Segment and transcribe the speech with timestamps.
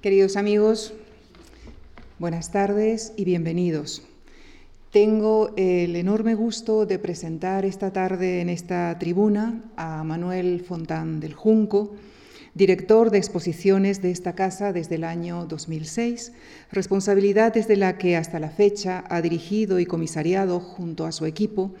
[0.00, 0.94] Queridos amigos,
[2.18, 4.02] buenas tardes y bienvenidos.
[4.90, 11.34] Tengo el enorme gusto de presentar esta tarde en esta tribuna a Manuel Fontán del
[11.34, 11.96] Junco,
[12.54, 16.32] director de exposiciones de esta casa desde el año 2006,
[16.72, 21.74] responsabilidad desde la que hasta la fecha ha dirigido y comisariado junto a su equipo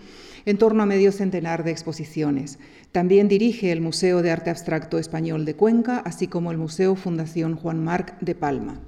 [0.44, 2.58] en torno a medio centenar de exposiciones.
[2.92, 7.54] También dirige el Museo de Arte Abstracto Español de Cuenca, así como el Museo Fundación
[7.54, 8.80] Juan Marc de Palma.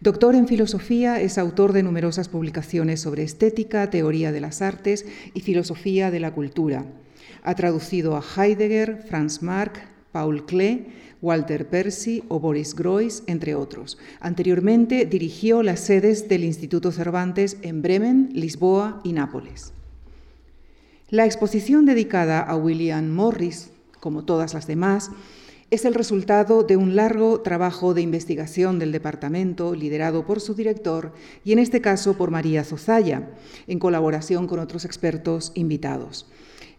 [0.00, 5.04] Doctor en filosofía, es autor de numerosas publicaciones sobre estética, teoría de las artes
[5.34, 6.86] y filosofía de la cultura.
[7.42, 9.78] Ha traducido a Heidegger, Franz Marc,
[10.12, 10.86] Paul Klee,
[11.20, 13.98] Walter Percy o Boris Groys, entre otros.
[14.20, 19.72] Anteriormente dirigió las sedes del Instituto Cervantes en Bremen, Lisboa y Nápoles.
[21.10, 25.10] La exposición dedicada a William Morris, como todas las demás,
[25.70, 31.14] es el resultado de un largo trabajo de investigación del departamento liderado por su director
[31.46, 33.30] y en este caso por María Zozaya,
[33.66, 36.26] en colaboración con otros expertos invitados.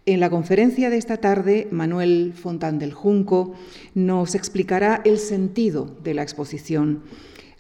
[0.06, 3.54] En la conferencia de esta tarde, Manuel Fontán del Junco
[3.96, 7.02] nos explicará el sentido de la exposición,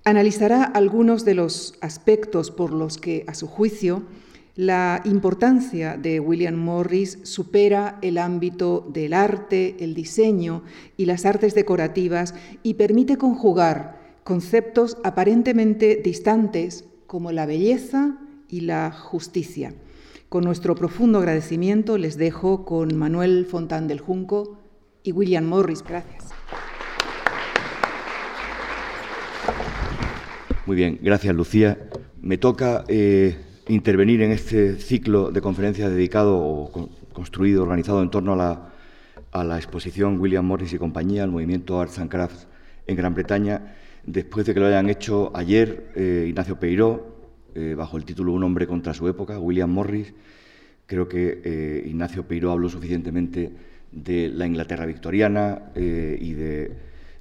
[0.05, 4.03] analizará algunos de los aspectos por los que, a su juicio,
[4.59, 10.63] la importancia de William Morris supera el ámbito del arte, el diseño
[10.97, 18.17] y las artes decorativas y permite conjugar conceptos aparentemente distantes como la belleza
[18.49, 19.73] y la justicia.
[20.27, 24.59] Con nuestro profundo agradecimiento les dejo con Manuel Fontán del Junco
[25.03, 25.85] y William Morris.
[25.87, 26.25] Gracias.
[30.65, 31.77] Muy bien, gracias Lucía.
[32.21, 33.37] Me toca eh,
[33.69, 40.19] intervenir en este ciclo de conferencias dedicado o construido, organizado en torno a la, exposición
[40.19, 42.47] William Morris y compañía, el movimiento Arts and Crafts
[42.87, 47.15] en Gran Bretaña, después de que lo hayan hecho ayer eh, Ignacio Peiró,
[47.53, 50.13] eh, bajo el título Un hombre contra su época, William Morris.
[50.87, 53.51] Creo que eh, Ignacio Peiró habló suficientemente
[53.91, 56.71] de la Inglaterra victoriana y de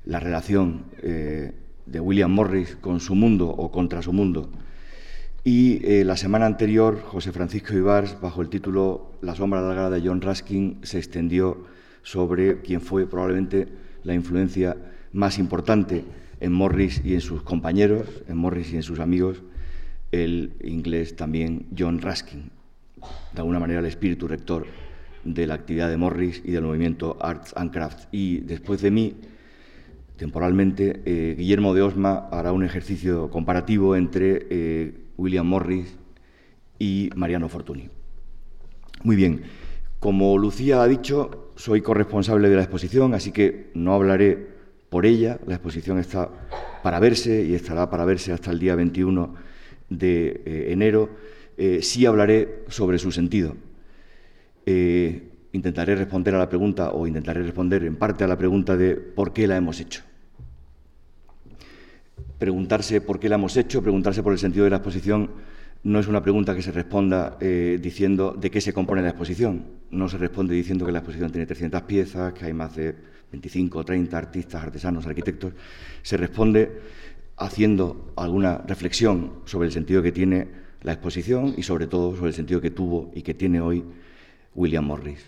[0.05, 4.50] la relación de William Morris con su mundo o contra su mundo
[5.49, 10.07] y eh, la semana anterior, José Francisco Ibars, bajo el título La sombra larga de
[10.07, 11.65] John Ruskin, se extendió
[12.03, 13.67] sobre quien fue probablemente
[14.05, 14.77] la influencia
[15.11, 16.05] más importante
[16.41, 19.43] en Morris y en sus compañeros, en Morris y en sus amigos,
[20.13, 22.51] el inglés también John Ruskin,
[23.33, 24.67] de alguna manera el espíritu rector
[25.25, 28.07] de la actividad de Morris y del movimiento Arts and Crafts.
[28.13, 29.15] Y después de mí,
[30.19, 35.99] temporalmente, eh, Guillermo de Osma hará un ejercicio comparativo entre eh, William Morris
[36.79, 37.91] y Mariano Fortuny.
[39.03, 39.43] Muy bien,
[40.01, 44.39] como Lucía ha dicho, soy corresponsable de la exposición, así que no hablaré
[44.89, 45.39] por ella.
[45.47, 46.31] La exposición está
[46.83, 49.34] para verse y estará para verse hasta el día 21
[49.91, 51.11] de eh, enero.
[51.56, 53.56] Eh, sí hablaré sobre su sentido.
[54.65, 58.95] Eh, intentaré responder a la pregunta, o intentaré responder en parte a la pregunta de
[58.95, 60.08] por qué la hemos hecho
[62.38, 65.31] preguntarse por qué la hemos hecho, preguntarse por el sentido de la exposición,
[65.84, 69.65] no es una pregunta que se responda eh, diciendo de qué se compone la exposición.
[69.91, 72.94] No se responde diciendo que la exposición tiene 300 piezas, que hay más de
[73.31, 75.53] 25 o 30 artistas, artesanos, arquitectos.
[76.03, 76.81] Se responde
[77.37, 80.49] haciendo alguna reflexión sobre el sentido que tiene
[80.82, 83.84] la exposición y sobre todo sobre el sentido que tuvo y que tiene hoy
[84.55, 85.25] William Morris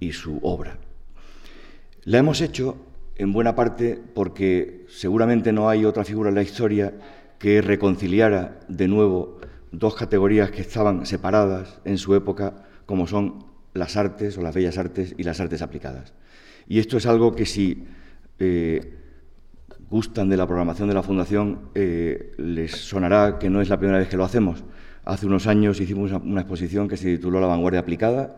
[0.00, 0.78] y su obra.
[2.04, 2.76] La hemos hecho
[3.16, 6.94] en buena parte porque seguramente no hay otra figura en la historia
[7.38, 13.96] que reconciliara de nuevo dos categorías que estaban separadas en su época, como son las
[13.96, 16.14] artes o las bellas artes y las artes aplicadas.
[16.66, 17.84] Y esto es algo que si
[18.38, 18.98] eh,
[19.90, 23.98] gustan de la programación de la Fundación, eh, les sonará que no es la primera
[23.98, 24.64] vez que lo hacemos.
[25.04, 28.36] Hace unos años hicimos una exposición que se tituló La vanguardia aplicada,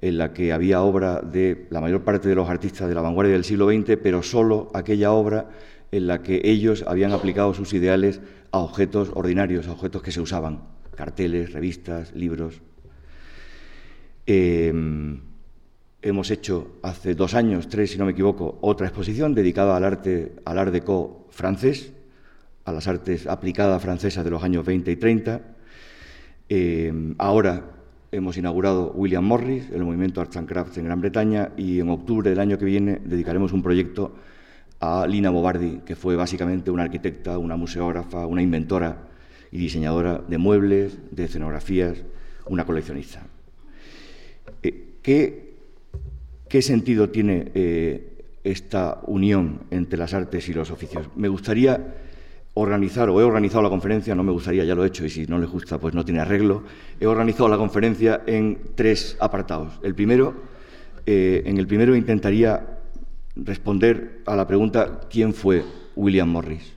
[0.00, 3.32] en la que había obra de la mayor parte de los artistas de la vanguardia
[3.32, 5.50] del siglo XX, pero solo aquella obra
[5.90, 8.20] en la que ellos habían aplicado sus ideales
[8.50, 12.60] a objetos ordinarios, a objetos que se usaban, carteles, revistas, libros.
[14.26, 15.20] Em,
[16.02, 20.36] hemos hecho hace dos años, tres si no me equivoco, otra exposición dedicada al arte,
[20.44, 21.92] al art déco francés,
[22.64, 25.40] a las artes aplicadas francesas de los años 20 y 30.
[26.48, 27.75] Em, ahora
[28.16, 32.30] hemos inaugurado William Morris, el movimiento Arts and Crafts en Gran Bretaña, y en octubre
[32.30, 34.14] del año que viene dedicaremos un proyecto
[34.80, 39.08] a Lina Bobardi, que fue básicamente una arquitecta, una museógrafa, una inventora
[39.50, 41.98] y diseñadora de muebles, de escenografías,
[42.46, 43.22] una coleccionista.
[44.62, 51.08] Eh, ¿qué, sentido tiene eh, esta unión entre las artes y los oficios?
[51.16, 51.94] Me gustaría
[52.58, 55.26] organizar, o he organizado la conferencia, no me gustaría, ya lo he hecho, y si
[55.26, 56.62] no les gusta, pues no tiene arreglo.
[56.98, 59.78] He organizado la conferencia en tres apartados.
[59.82, 60.34] El primero,
[61.04, 62.78] eh, en el primero intentaría
[63.36, 65.64] responder a la pregunta ¿quién fue
[65.94, 66.72] William Morris?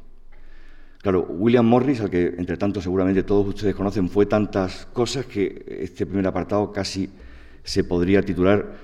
[1.02, 5.80] Claro, William Morris, al que entre tanto seguramente todos ustedes conocen, fue tantas cosas que
[5.82, 7.10] este primer apartado casi
[7.64, 8.76] se podría titular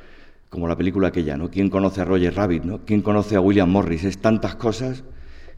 [0.50, 1.52] como la película aquella, ¿no?
[1.52, 2.64] ¿Quién conoce a Roger Rabbit?
[2.64, 2.80] ¿no?
[2.86, 4.06] ¿Quién conoce a William Morris?
[4.06, 5.04] Es tantas cosas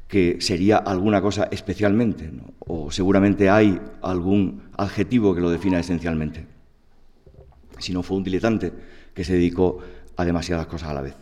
[0.07, 6.45] que sería alguna cosa especialmente, o seguramente hay algún adjetivo que lo defina esencialmente.
[7.79, 8.71] Si no fue un diletante
[9.13, 9.79] que se dedicó
[10.15, 11.15] a demasiadas cosas a la vez.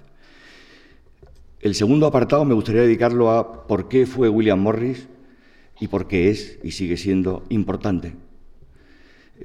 [1.59, 5.07] El segundo apartado me gustaría dedicarlo a por qué fue William Morris
[5.79, 8.13] y por qué es y sigue siendo importante.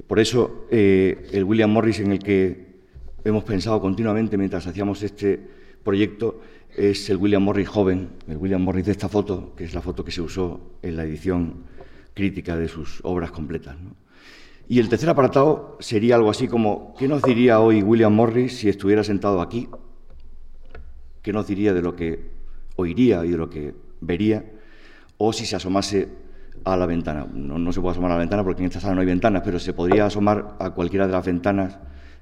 [0.07, 2.71] Por eso eh, el William Morris en el que
[3.23, 5.39] hemos pensado continuamente mientras hacíamos este
[5.83, 6.39] proyecto
[6.75, 10.03] es el William Morris joven, el William Morris de esta foto, que es la foto
[10.03, 11.65] que se usó en la edición
[12.13, 13.75] crítica de sus obras completas.
[14.67, 18.69] Y el tercer apartado sería algo así como, ¿qué nos diría hoy William Morris si
[18.69, 19.67] estuviera sentado aquí
[21.21, 22.31] qué nos diría de lo que
[22.75, 24.45] oiría y de lo que vería,
[25.17, 26.09] o si se asomase
[26.63, 27.27] a la ventana.
[27.31, 29.59] No, se puede asomar a la ventana porque en esta sala no hay ventanas, pero
[29.59, 31.77] se podría asomar a cualquiera de las ventanas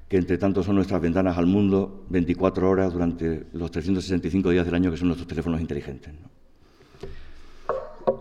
[0.10, 4.74] que entre tanto son nuestras ventanas al mundo 24 horas durante los 365 días del
[4.74, 6.12] año que son nuestros teléfonos inteligentes.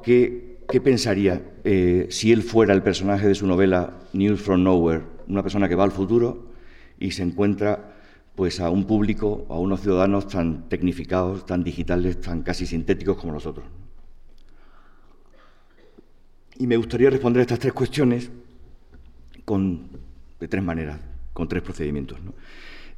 [0.03, 5.43] ¿Qué, pensaría eh, si él fuera el personaje de su novela News from Nowhere, una
[5.43, 6.53] persona que va al futuro
[7.01, 7.95] y se encuentra
[8.35, 13.33] pues a un público, a unos ciudadanos tan tecnificados, tan digitales, tan casi sintéticos como
[13.33, 13.67] nosotros.
[16.59, 18.31] Y me gustaría responder a estas tres cuestiones
[19.45, 19.89] con,
[20.39, 21.01] de tres maneras,
[21.39, 22.19] con tres procedimientos.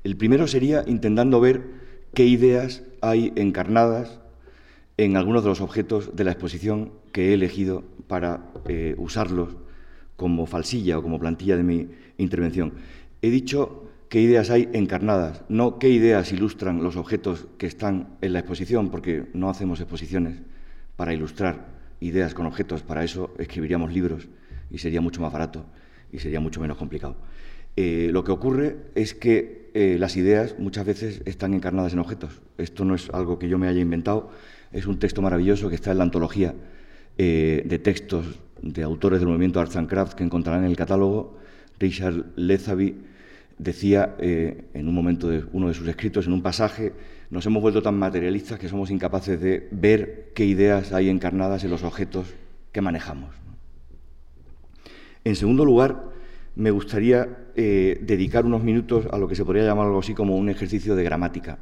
[0.03, 1.63] El primero sería intentando ver
[2.15, 4.19] qué ideas hay encarnadas
[4.97, 9.57] en algunos de los objetos de la exposición que he elegido para eh, usarlos
[10.17, 12.73] como falsilla o como plantilla de mi intervención.
[13.21, 18.33] He dicho qué ideas hay encarnadas, no qué ideas ilustran los objetos que están en
[18.33, 20.39] la exposición, porque no hacemos exposiciones
[20.97, 21.67] para ilustrar
[22.01, 24.29] ideas con objetos, para eso escribiríamos libros
[24.71, 25.67] y sería mucho más barato
[26.11, 27.17] y sería mucho menos complicado.
[27.76, 32.43] Eh, lo que ocurre es que eh, las ideas muchas veces están encarnadas en objetos.
[32.58, 34.31] Esto no es algo que yo me haya inventado,
[34.72, 36.55] es un texto maravilloso que está en la antología
[37.19, 38.26] eh, de textos
[38.62, 41.38] de autores del movimiento Arts and Crafts que encontrarán en el catálogo.
[41.78, 42.96] Richard Lezaby
[43.56, 46.93] decía en un momento de uno de sus escritos, en un pasaje,
[47.31, 51.70] nos hemos vuelto tan materialistas que somos incapaces de ver qué ideas hay encarnadas en
[51.70, 52.26] los objetos
[52.72, 53.34] que manejamos.
[55.25, 56.11] En segundo lugar,
[56.56, 57.28] me gustaría
[57.62, 60.97] eh, dedicar unos minutos a lo que se podría llamar algo así como un ejercicio
[60.97, 61.59] de gramática.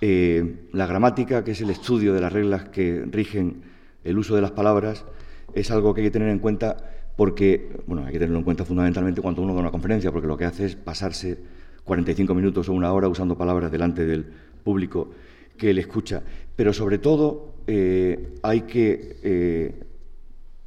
[0.00, 3.64] Eh, la gramática, que es el estudio de las reglas que rigen
[4.02, 5.04] el uso de las palabras,
[5.52, 6.78] es algo que hay que tener en cuenta
[7.16, 10.38] porque, bueno, hay que tenerlo en cuenta fundamentalmente cuando uno da una conferencia, porque lo
[10.38, 11.36] que hace es pasarse
[11.84, 14.24] 45 minutos o una hora usando palabras delante del
[14.64, 15.10] público
[15.58, 16.22] que le escucha.
[16.56, 19.84] Pero sobre todo eh, hay que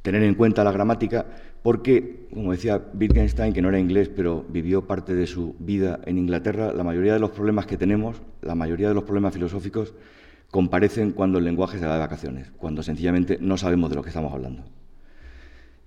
[0.02, 1.26] tener en cuenta la gramática
[1.68, 6.16] porque, como decía Wittgenstein, que no era inglés, pero vivió parte de su vida en
[6.16, 9.92] Inglaterra, la mayoría de los problemas que tenemos, la mayoría de los problemas filosóficos,
[10.50, 14.08] comparecen cuando el lenguaje se va de vacaciones, cuando sencillamente no sabemos de lo que
[14.08, 14.64] estamos hablando.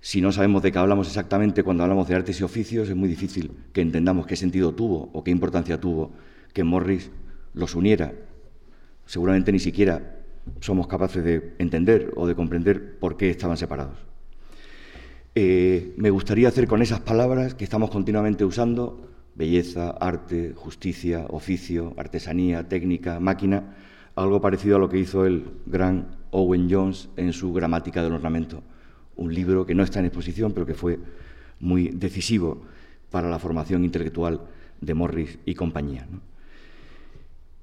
[0.00, 3.08] Si no sabemos de qué hablamos exactamente cuando hablamos de artes y oficios, es muy
[3.08, 6.12] difícil que entendamos qué sentido tuvo o qué importancia tuvo
[6.52, 7.10] que Morris
[7.54, 8.12] los uniera.
[9.04, 10.20] Seguramente ni siquiera
[10.60, 14.11] somos capaces de entender o de comprender por qué estaban separados.
[15.34, 21.94] Eh, me gustaría hacer con esas palabras que estamos continuamente usando, belleza, arte, justicia, oficio,
[21.96, 23.74] artesanía, técnica, máquina,
[24.14, 28.62] algo parecido a lo que hizo el gran Owen Jones en su Gramática del Ornamento
[29.16, 30.98] un libro que no está en exposición, pero que fue
[31.60, 32.62] muy decisivo
[33.10, 34.40] para la formación intelectual
[34.80, 36.06] de Morris y compañía.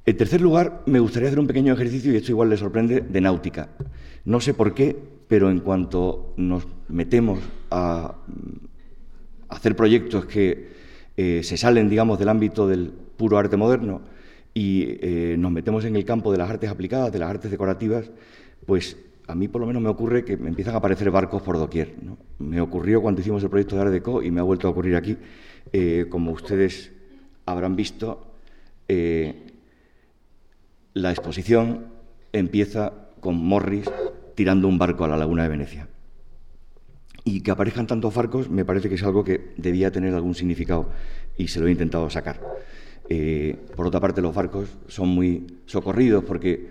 [0.05, 3.21] En tercer lugar, me gustaría hacer un pequeño ejercicio, y esto igual le sorprende, de
[3.21, 3.69] náutica.
[4.25, 4.95] No sé por qué,
[5.29, 8.15] pero en cuanto nos metemos a
[9.47, 10.69] hacer proyectos que
[11.15, 14.01] eh, se salen, digamos, del ámbito del puro arte moderno
[14.55, 18.09] y eh, nos metemos en el campo de las artes aplicadas, de las artes decorativas,
[18.65, 21.59] pues a mí por lo menos me ocurre que me empiezan a aparecer barcos por
[21.59, 21.93] doquier.
[22.39, 25.15] Me ocurrió cuando hicimos el proyecto de Ardeco y me ha vuelto a ocurrir aquí.
[25.71, 26.91] Eh, como ustedes
[27.45, 28.25] habrán visto,
[30.95, 31.85] la exposición
[32.33, 33.85] empieza con Morris
[34.39, 35.89] tirando un barco a la laguna de Venecia.
[37.25, 40.87] Y que aparezcan tantos barcos me parece que es algo que debía tener algún significado
[41.37, 42.39] y se lo he intentado sacar.
[43.09, 46.69] Eh, por otra parte, los barcos son muy socorridos porque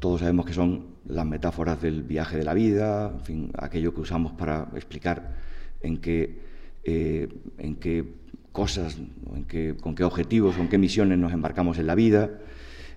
[0.00, 4.02] todos sabemos que son las metáforas del viaje de la vida, en fin, aquello que
[4.02, 5.34] usamos para explicar
[5.80, 6.40] en qué,
[6.84, 8.04] eh, en qué
[8.52, 8.98] cosas,
[9.34, 12.38] en qué, con qué objetivos, con qué misiones nos embarcamos en la vida.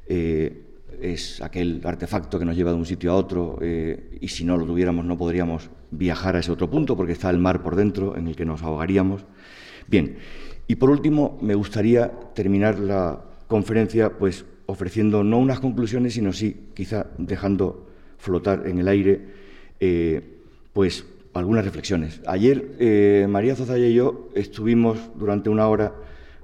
[0.10, 0.71] Eh,
[1.02, 4.58] es aquel artefacto que nos lleva de un sitio a otro eh, y si no
[4.58, 8.18] lo tuviéramos no podríamos viajar a ese otro punto porque está el mar por dentro
[8.18, 9.26] en el que nos ahogaríamos.
[9.88, 10.18] Bien,
[10.68, 16.70] y por último me gustaría terminar la conferencia pues ofreciendo no unas conclusiones sino sí
[16.74, 19.22] quizá dejando flotar en el aire
[19.80, 20.22] eh,
[20.74, 22.22] pues algunas reflexiones.
[22.26, 25.94] Ayer eh, María Zozaya y yo estuvimos durante una hora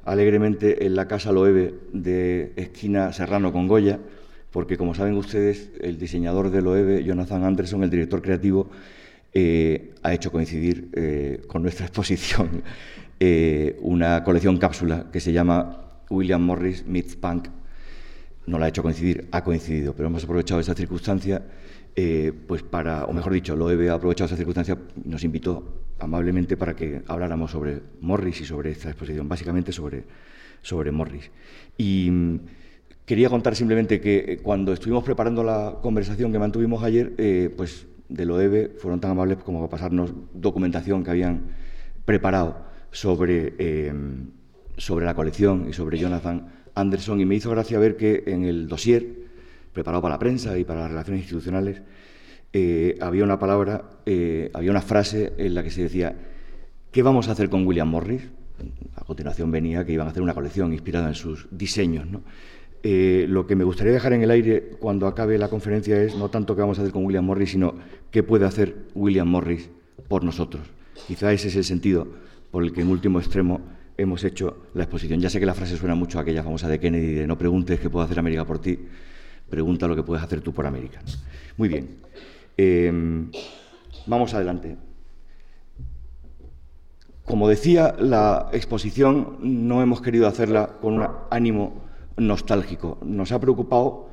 [0.06, 4.00] alegremente en la Casa Loewe de esquina Serrano con Goya
[4.58, 8.72] porque como saben ustedes, el diseñador de Loewe, Jonathan Anderson, el director creativo,
[9.32, 12.64] eh, ha hecho coincidir eh, con nuestra exposición
[13.20, 17.50] eh, una colección cápsula que se llama William Morris Meets Punk.
[18.48, 21.44] No la ha hecho coincidir, ha coincidido, pero hemos aprovechado esa circunstancia,
[22.48, 27.04] pues para, o mejor dicho, Loewe ha aprovechado esa circunstancia nos invitó amablemente para que
[27.06, 30.04] habláramos sobre Morris y sobre esta exposición, básicamente sobre,
[30.64, 31.30] sobre Morris.
[31.78, 32.10] Y
[33.08, 37.88] Quería contar simplemente que eh, cuando estuvimos preparando la conversación que mantuvimos ayer, eh, pues
[38.10, 41.44] de Loewe fueron tan amables como a pasarnos documentación que habían
[42.04, 43.94] preparado sobre, eh,
[44.76, 47.22] sobre la colección y sobre Jonathan Anderson.
[47.22, 49.08] Y me hizo gracia ver que en el dossier,
[49.72, 51.82] preparado para la prensa y para las relaciones institucionales,
[53.00, 53.86] había una palabra,
[54.54, 56.14] había una frase en la que se decía,
[56.92, 58.24] ¿qué vamos a hacer con William Morris?
[58.96, 62.06] A continuación venía que iban a hacer una colección inspirada en sus diseños.
[62.08, 62.24] ¿no?
[62.89, 66.29] Eh, lo que me gustaría dejar en el aire cuando acabe la conferencia es no
[66.29, 67.75] tanto qué vamos a hacer con William Morris, sino
[68.12, 69.70] qué puede hacer William Morris
[70.08, 70.62] por nosotros.
[71.06, 72.08] Quizá ese es el sentido
[72.50, 73.60] por el que en último extremo
[73.98, 75.20] hemos hecho la exposición.
[75.20, 77.77] Ya sé que la frase suena mucho a aquella famosa de Kennedy de no preguntes
[77.77, 78.79] qué puede hacer América por ti,
[79.50, 81.01] pregunta lo que puedes hacer tú por América.
[81.58, 81.89] Muy bien.
[82.56, 83.29] Em,
[84.06, 84.77] vamos adelante.
[87.25, 91.87] Como decía, la exposición no hemos querido hacerla con un ánimo
[92.17, 92.97] nostálgico.
[93.03, 94.09] Nos ha preocupado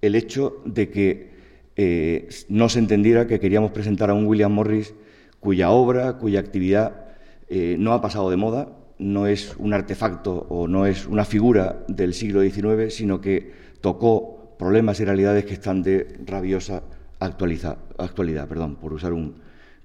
[0.00, 1.36] el hecho de que
[1.76, 4.94] eh, no se entendiera que queríamos presentar a un William Morris
[5.40, 7.06] cuya obra, cuya actividad
[7.48, 11.84] eh, no ha pasado de moda, no es un artefacto o no es una figura
[11.88, 16.82] del siglo XIX, sino que tocó problemas y realidades que están de rabiosa
[17.18, 19.36] actualidad, perdón, por usar un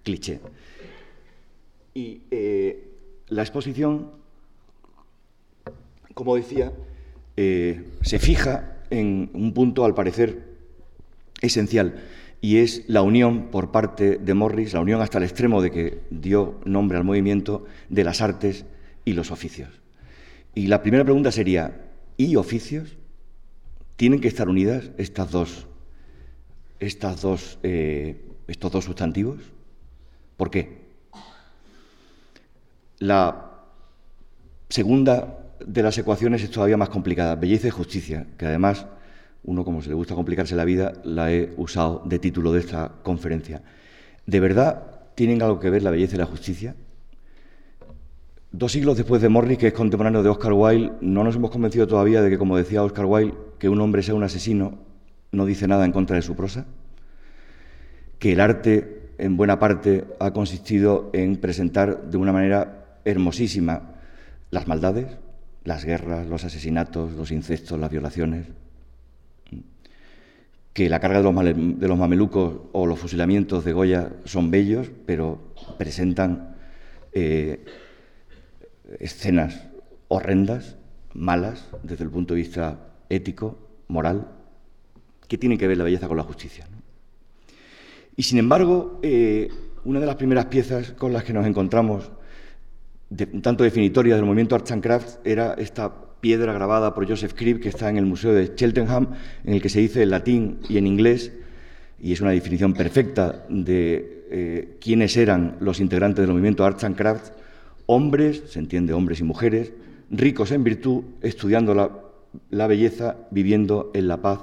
[0.03, 0.39] cliché.
[1.93, 2.89] Y eh,
[3.27, 4.11] la exposición,
[6.13, 6.71] como decía,
[7.38, 10.51] eh, se fija en un punto, al parecer,
[11.41, 12.03] esencial,
[12.41, 16.00] y es la unión por parte de Morris, la unión hasta el extremo de que
[16.09, 18.65] dio nombre al movimiento de las artes
[19.05, 19.69] y los oficios.
[20.55, 22.97] Y la primera pregunta sería, ¿y oficios?
[23.95, 25.67] ¿Tienen que estar unidas estas dos,
[26.79, 29.39] estas dos, eh, estos dos sustantivos?
[30.35, 30.81] ¿Por qué?
[32.97, 33.51] La
[34.69, 38.86] segunda de las ecuaciones es todavía más complicada, belleza y justicia, que además
[39.44, 42.91] uno como se le gusta complicarse la vida, la he usado de título de esta
[43.03, 43.62] conferencia.
[44.25, 44.84] ¿De verdad
[45.15, 46.75] tienen algo que ver la belleza y la justicia?
[48.51, 51.88] Dos siglos después de Morris, que es contemporáneo de Oscar Wilde, no nos hemos convencido
[51.88, 54.91] todavía de que, como decía Oscar Wilde, que un hombre sea un asesino
[55.32, 56.65] no dice nada en contra de su prosa,
[58.20, 63.96] que el arte, en buena parte, ha consistido en presentar de una manera hermosísima
[64.51, 65.08] las maldades,
[65.63, 68.48] las guerras, los asesinatos, los incestos, las violaciones,
[70.74, 76.56] que la carga de los, mamelucos o los fusilamientos de Goya son bellos, pero presentan
[77.12, 77.65] eh,
[79.00, 79.68] escenas
[80.08, 80.77] horrendas,
[81.13, 84.27] malas, desde el punto de vista ético, moral,
[85.27, 86.65] que tienen que ver la belleza con la justicia.
[88.15, 89.50] Y sin embargo, eh,
[89.84, 92.12] una de las primeras piezas con las que nos encontramos
[93.41, 95.91] tanto definitoria del movimiento Arts and Crafts era esta
[96.22, 99.10] piedra grabada por Joseph Cribb que está en el Museo de Cheltenham,
[99.44, 101.32] en el que se dice en latín y en inglés,
[102.00, 106.96] y es una definición perfecta de eh, quiénes eran los integrantes del movimiento Arts and
[106.96, 107.34] Crafts,
[107.86, 109.74] hombres, se entiende hombres y mujeres,
[110.10, 111.91] ricos en virtud, estudiando la,
[112.50, 114.39] la belleza, viviendo en la paz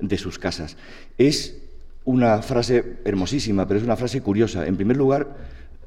[0.00, 0.76] de sus casas.
[1.18, 1.62] Es
[2.04, 4.66] una frase hermosísima, pero es una frase curiosa.
[4.66, 5.36] En primer lugar,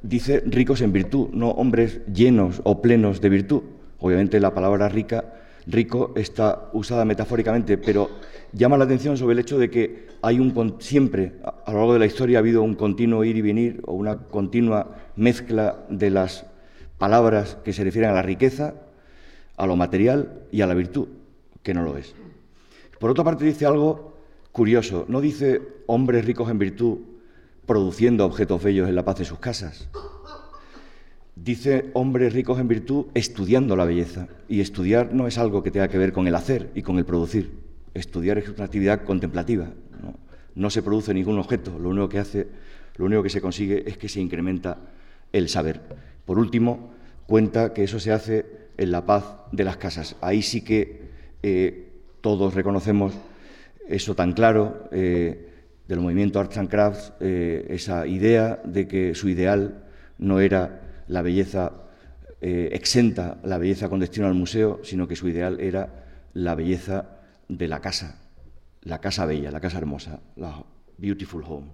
[0.07, 3.63] dice ricos en virtud, no hombres llenos o plenos de virtud.
[3.99, 5.33] Obviamente la palabra rica,
[5.67, 8.09] rico, está usada metafóricamente, pero
[8.53, 11.99] llama la atención sobre el hecho de que hay un siempre a lo largo de
[11.99, 16.45] la historia ha habido un continuo ir y venir o una continua mezcla de las
[16.97, 18.75] palabras que se refieren a la riqueza,
[19.57, 21.07] a lo material y a la virtud,
[21.63, 22.15] que no lo es.
[22.99, 24.13] Por otra parte dice algo
[24.51, 26.99] curioso, no dice hombres ricos en virtud
[27.65, 29.89] produciendo objetos bellos en la paz de sus casas.
[31.35, 34.27] Dice hombres ricos en virtud estudiando la belleza.
[34.47, 37.05] Y estudiar no es algo que tenga que ver con el hacer y con el
[37.05, 37.51] producir.
[37.93, 39.69] Estudiar es una actividad contemplativa.
[40.55, 41.77] No, se produce ningún objeto.
[41.77, 42.47] Lo único que hace,
[42.95, 44.77] lo único que se consigue es que se incrementa
[45.33, 45.81] el saber.
[46.25, 46.93] Por último,
[47.27, 48.45] cuenta que eso se hace
[48.77, 50.15] en la paz de las casas.
[50.21, 51.01] Ahí sí que
[51.43, 51.89] eh,
[52.21, 53.13] todos reconocemos
[53.87, 55.44] eso tan claro eh,
[55.87, 59.83] del movimiento Arts and Crafts, eh, esa idea de que su ideal
[60.17, 61.71] no era la belleza
[62.41, 67.17] exenta, la belleza con destino al museo, sino que su ideal era la belleza
[67.49, 68.21] de la casa,
[68.83, 70.63] la casa bella, la casa hermosa, la
[70.95, 71.71] beautiful home.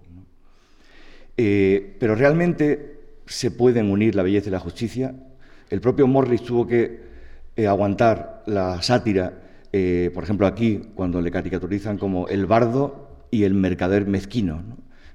[1.36, 5.14] pero realmente se pueden unir la belleza y la justicia.
[5.70, 7.02] El propio Morris tuvo que
[7.68, 9.42] aguantar la sátira
[9.74, 14.62] eh, por ejemplo, aquí, cuando le caricaturizan como el bardo y el mercader mezquino.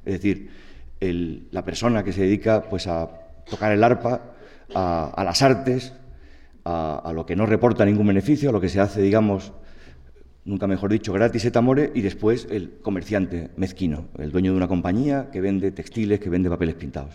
[0.04, 0.48] Es decir,
[1.00, 3.08] la persona que se dedica pues, a
[3.48, 4.32] tocar el arpa,
[4.74, 5.92] a, las artes,
[6.64, 9.52] a, lo que no reporta ningún beneficio, a lo que se hace, digamos,
[10.44, 14.68] nunca mejor dicho, gratis et amore, y después el comerciante mezquino, el dueño de una
[14.68, 17.14] compañía que vende textiles, que vende papeles pintados.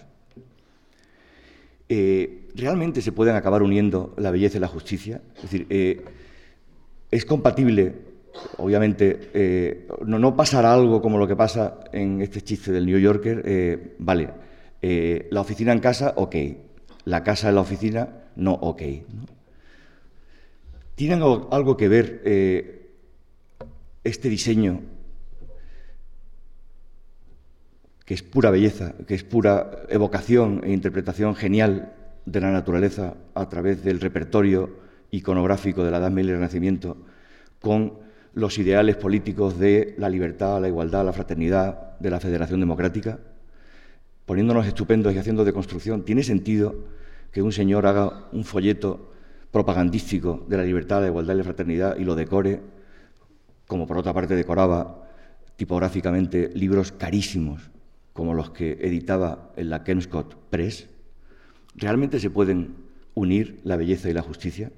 [1.90, 5.22] Eh, ¿Realmente se pueden acabar uniendo la belleza y la justicia?
[5.36, 6.04] Es decir, eh,
[7.10, 8.11] es compatible,
[8.58, 13.42] obviamente, eh, no, pasará algo como lo que pasa en este chiste del New Yorker,
[13.46, 14.30] eh, vale,
[14.82, 16.36] eh, la oficina en casa, ok,
[17.06, 18.82] la casa en la oficina, no, ok.
[20.96, 22.22] ¿Tienen algo que ver
[24.04, 24.82] este diseño
[28.06, 31.94] que es pura belleza, que es pura evocación e interpretación genial
[32.26, 34.70] de la naturaleza a través del repertorio
[35.12, 36.98] iconográfico de la Edad Media y el Renacimiento
[37.62, 43.20] con los ideales políticos de la libertad, la igualdad, la fraternidad de la Federación Democrática,
[44.26, 46.76] poniéndonos estupendos y haciendo de construcción, ¿tiene sentido
[47.32, 49.12] que un señor haga un folleto
[49.52, 52.62] propagandístico de la libertad, la igualdad y la fraternidad y lo decore,
[53.68, 55.08] como por otra parte decoraba
[55.58, 57.70] tipográficamente libros carísimos,
[58.14, 60.88] como los que editaba en la Kenscott Press?
[61.76, 62.76] ¿Realmente se pueden
[63.14, 64.72] unir la belleza y la justicia?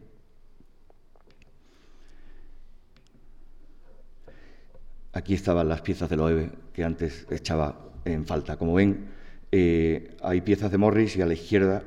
[5.14, 8.58] Aquí estaban las piezas de Loewe que antes echaba en falta.
[8.58, 9.06] Como ven,
[9.52, 11.84] eh, hay piezas de Morris y a la izquierda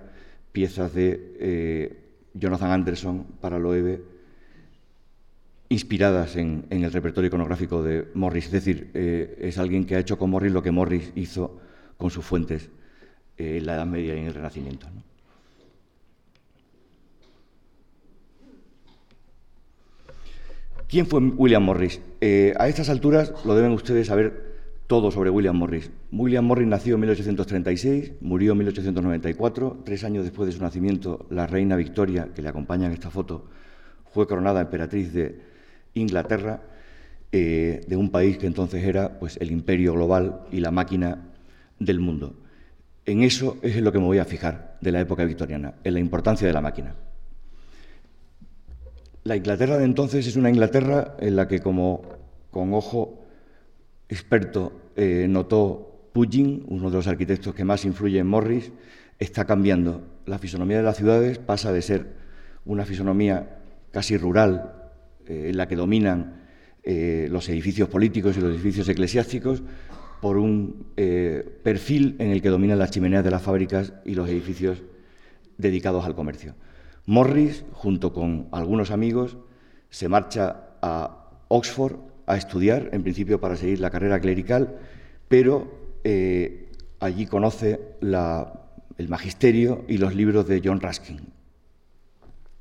[0.52, 1.98] piezas de eh,
[2.34, 4.00] Jonathan Anderson para Loewe
[5.68, 8.46] inspiradas en, el repertorio iconográfico de Morris.
[8.46, 11.60] Es decir, eh, es alguien que ha hecho con Morris lo que Morris hizo
[11.96, 12.70] con sus fuentes
[13.36, 14.86] en la Edad Media y en el Renacimiento.
[20.88, 22.00] ¿Quién fue William Morris?
[22.20, 24.54] Eh, a estas alturas lo deben ustedes saber
[24.86, 25.90] todo sobre William Morris.
[26.12, 29.82] William Morris nació en 1836, murió en 1894.
[29.84, 33.46] Tres años después de su nacimiento, la reina Victoria, que le acompaña en esta foto,
[34.12, 35.40] fue coronada emperatriz de
[35.94, 36.62] Inglaterra,
[37.32, 41.32] eh, de un país que entonces era pues, el imperio global y la máquina
[41.80, 42.34] del mundo.
[43.06, 45.94] En eso es en lo que me voy a fijar de la época victoriana, en
[45.94, 46.94] la importancia de la máquina.
[49.26, 52.02] La Inglaterra de entonces es una Inglaterra en la que, como
[52.52, 53.26] con ojo
[54.08, 58.70] experto eh, notó Pugin, uno de los arquitectos que más influye en Morris,
[59.18, 60.06] está cambiando.
[60.26, 62.06] La fisonomía de las ciudades pasa de ser
[62.66, 63.58] una fisonomía
[63.90, 64.74] casi rural,
[65.26, 66.44] eh, en la que dominan
[66.84, 69.60] eh, los edificios políticos y los edificios eclesiásticos,
[70.20, 74.84] por un perfil en el que dominan las chimeneas de las fábricas y los edificios
[75.58, 76.54] dedicados al comercio.
[77.06, 79.36] Morris, junto con algunos amigos,
[79.90, 84.78] se marcha a Oxford a estudiar, en principio para seguir la carrera clerical,
[85.28, 91.20] pero eh, allí conoce el magisterio y los libros de John Ruskin.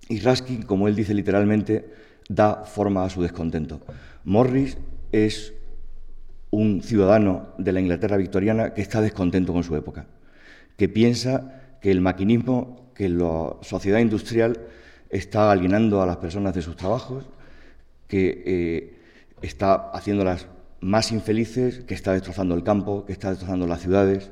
[0.07, 1.89] Y Ruskin, como él dice literalmente,
[2.29, 3.81] da forma a su descontento.
[4.23, 4.77] Morris
[5.11, 5.53] es
[6.51, 10.05] un ciudadano de la Inglaterra victoriana que está descontento con su época,
[10.77, 14.59] que piensa que el maquinismo que la sociedad industrial
[15.09, 17.25] está alienando a las personas de sus trabajos,
[18.07, 18.93] que eh,
[19.41, 20.47] está haciéndolas
[20.81, 24.31] más infelices, que está destrozando el campo, que está destrozando las ciudades,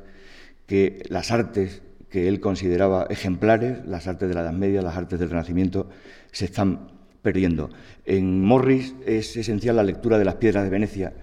[0.66, 5.20] que las artes que él consideraba ejemplares, las artes de la Edad Media, las artes
[5.20, 5.90] del Renacimiento,
[6.32, 7.70] se están perdiendo.
[8.06, 11.14] En Morris es esencial la lectura de las piedras de Venecia,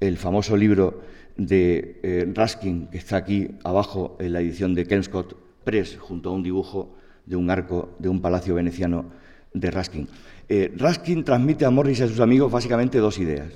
[0.00, 1.02] el famoso libro
[1.36, 6.32] de eh, Ruskin, que está aquí abajo en la edición de Kenscott Press junto a
[6.32, 6.94] un dibujo
[7.26, 9.06] de un arco de un palacio veneciano
[9.52, 10.08] de Ruskin.
[10.48, 13.52] Eh, Ruskin transmite a Morris y a sus amigos básicamente dos ideas.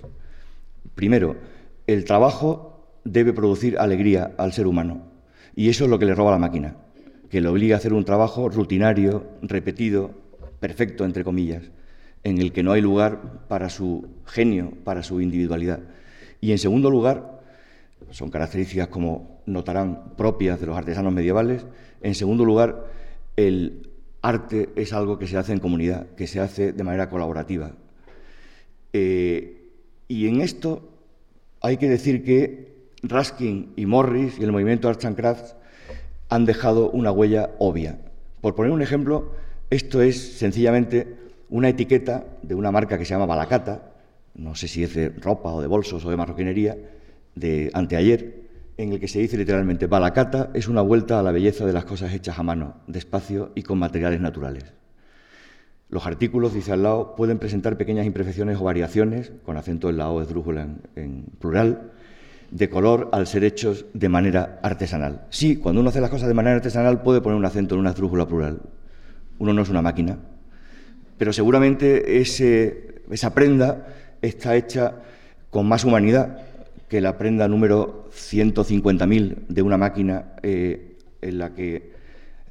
[0.94, 1.36] Primero,
[1.86, 5.02] el trabajo debe producir alegría al ser humano.
[5.56, 6.76] Y eso es lo que le roba la máquina,
[7.30, 10.12] que le obliga a hacer un trabajo rutinario, repetido,
[10.60, 11.62] perfecto, entre comillas,
[12.22, 15.80] en el que no hay lugar para su genio, para su individualidad.
[16.40, 17.42] Y en segundo lugar,
[18.10, 21.66] son características como notarán propias de los artesanos medievales,
[22.04, 22.84] en segundo lugar,
[23.34, 23.88] el
[24.20, 27.72] arte es algo que se hace en comunidad, que se hace de manera colaborativa.
[28.92, 29.70] Eh,
[30.06, 30.86] y en esto
[31.62, 35.56] hay que decir que Raskin y Morris y el movimiento Arts and Crafts
[36.28, 37.98] han dejado una huella obvia.
[38.42, 39.32] Por poner un ejemplo,
[39.70, 41.16] esto es sencillamente
[41.48, 43.94] una etiqueta de una marca que se llama Balacata,
[44.34, 46.76] no sé si es de ropa o de bolsos o de marroquinería,
[47.34, 48.43] de anteayer,
[48.76, 51.84] en el que se dice literalmente, Balacata es una vuelta a la belleza de las
[51.84, 54.64] cosas hechas a mano, despacio y con materiales naturales.
[55.88, 60.10] Los artículos, dice al lado, pueden presentar pequeñas imperfecciones o variaciones, con acento en la
[60.10, 61.92] O esdrújula en, en plural,
[62.50, 65.26] de color al ser hechos de manera artesanal.
[65.30, 67.90] Sí, cuando uno hace las cosas de manera artesanal puede poner un acento en una
[67.90, 68.60] esdrújula plural.
[69.38, 70.18] Uno no es una máquina,
[71.18, 73.86] pero seguramente esa prenda
[74.22, 74.96] está hecha
[75.50, 76.38] con más humanidad
[76.88, 81.92] que la prenda número 150.000 de una máquina eh, en la que,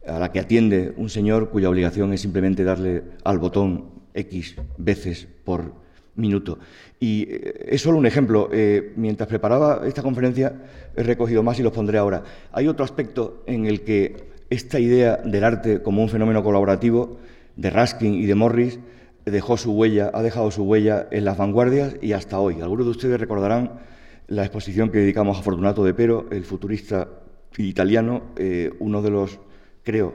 [0.07, 5.27] a la que atiende un señor cuya obligación es simplemente darle al botón X veces
[5.43, 5.73] por
[6.15, 6.59] minuto.
[6.99, 8.49] Y eh, es solo un ejemplo.
[8.51, 10.53] Eh, mientras preparaba esta conferencia
[10.95, 12.23] he recogido más y los pondré ahora.
[12.51, 17.17] Hay otro aspecto en el que esta idea del arte como un fenómeno colaborativo
[17.55, 18.79] de Raskin y de Morris
[19.25, 22.61] dejó su huella, ha dejado su huella en las vanguardias y hasta hoy.
[22.61, 23.79] Algunos de ustedes recordarán
[24.27, 27.07] la exposición que dedicamos a Fortunato de Pero, el futurista
[27.57, 29.39] italiano, eh, uno de los,
[29.83, 30.13] creo,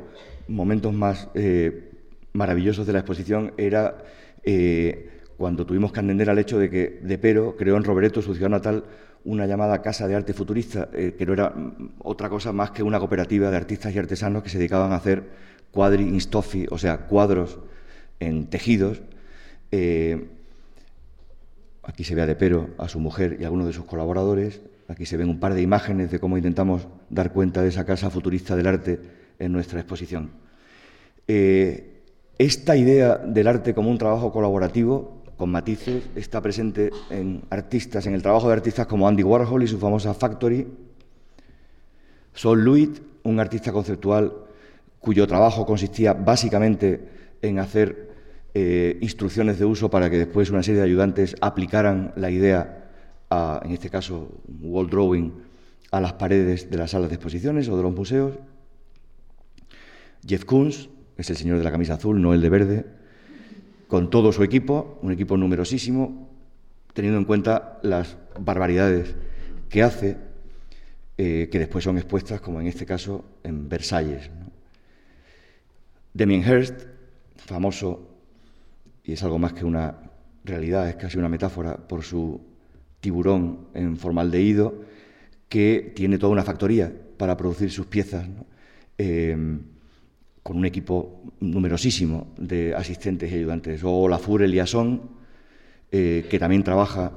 [0.48, 1.92] momentos más eh,
[2.32, 3.98] maravillosos de la exposición era
[4.44, 8.34] eh, cuando tuvimos que atender al hecho de que De Pero creó en Rovereto, su
[8.34, 8.84] ciudad natal,
[9.24, 11.52] una llamada Casa de Arte Futurista, que no era
[11.98, 15.24] otra cosa más que una cooperativa de artistas y artesanos que se dedicaban a hacer
[15.70, 17.58] quadri in stoffi, o sea, cuadros
[18.20, 19.02] en tejidos.
[21.88, 24.60] Aquí se ve a De Pero, a su mujer y a algunos de sus colaboradores.
[24.88, 28.10] Aquí se ven un par de imágenes de cómo intentamos dar cuenta de esa casa
[28.10, 29.00] futurista del arte
[29.38, 30.30] en nuestra exposición.
[31.26, 32.02] Eh,
[32.38, 38.14] esta idea del arte como un trabajo colaborativo, con matices, está presente en artistas, en
[38.14, 40.66] el trabajo de artistas como Andy Warhol y su famosa Factory,
[42.34, 44.32] Sol Luit, un artista conceptual
[45.00, 47.08] cuyo trabajo consistía básicamente
[47.40, 48.07] en hacer
[48.60, 52.90] eh, instrucciones de uso para que después una serie de ayudantes aplicaran la idea,
[53.30, 55.32] en este caso wall drawing,
[55.92, 58.34] a las paredes de las salas de exposiciones o de los museos.
[60.26, 62.86] Jeff Koons, es el señor de la camisa azul, no el de verde,
[63.86, 66.28] con todo su equipo, un equipo numerosísimo,
[66.94, 69.14] teniendo en cuenta las barbaridades
[69.68, 70.16] que hace,
[71.16, 74.32] eh, que después son expuestas, como en este caso, en Versalles.
[76.12, 76.86] Damien Hirst,
[77.36, 78.07] famoso,
[79.08, 79.94] y es algo más que una
[80.44, 82.42] realidad, es casi una metáfora por su
[83.00, 84.82] tiburón en formaldehído,
[85.48, 88.28] que tiene toda una factoría para producir sus piezas,
[88.98, 89.62] em,
[90.42, 93.80] con un equipo numerosísimo de asistentes y ayudantes.
[93.82, 95.00] O la Fure Eliasson,
[95.90, 97.12] eh, que también trabaja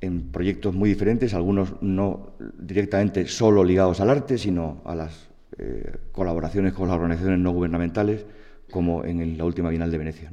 [0.00, 5.28] en proyectos muy diferentes, algunos no directamente solo ligados al arte, sino a las
[5.58, 8.26] eh, colaboraciones con las organizaciones no gubernamentales,
[8.70, 10.30] como en la última Bienal de Venecia.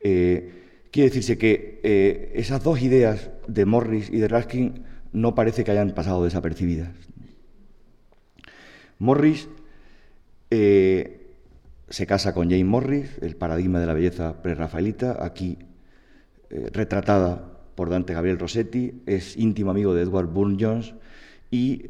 [0.00, 0.52] Eh,
[0.90, 5.70] quiere decirse que eh, esas dos ideas de Morris y de Raskin no parece que
[5.70, 6.90] hayan pasado desapercibidas.
[8.98, 9.48] Morris
[10.50, 15.58] se casa con Jane Morris, el paradigma de la belleza prerrafaelita, aquí
[16.72, 20.92] retratada por Dante Gabriel Rossetti, es íntimo amigo de Edward Burne Jones
[21.50, 21.86] y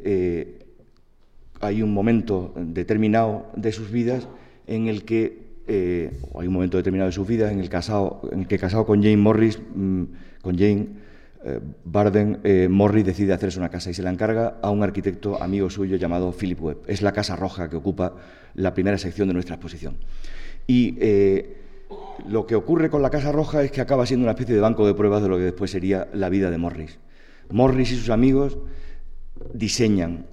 [1.59, 4.27] hay un momento determinado de sus vidas
[4.67, 8.41] en el que eh, hay un momento determinado de sus vidas en el, casado, en
[8.41, 10.03] el que casado con Jane Morris, mm,
[10.41, 10.87] con Jane
[11.43, 15.41] eh, Barden, eh, Morris decide hacerse una casa y se la encarga a un arquitecto
[15.41, 16.77] amigo suyo llamado Philip Webb.
[16.87, 18.15] Es la casa roja que ocupa
[18.55, 19.97] la primera sección de nuestra exposición.
[20.67, 20.97] Y
[22.27, 24.85] lo que ocurre con la casa roja es que acaba siendo una especie de banco
[24.85, 26.99] de pruebas de lo que después sería la vida de Morris.
[27.49, 28.57] Morris y sus amigos
[29.53, 30.25] diseñan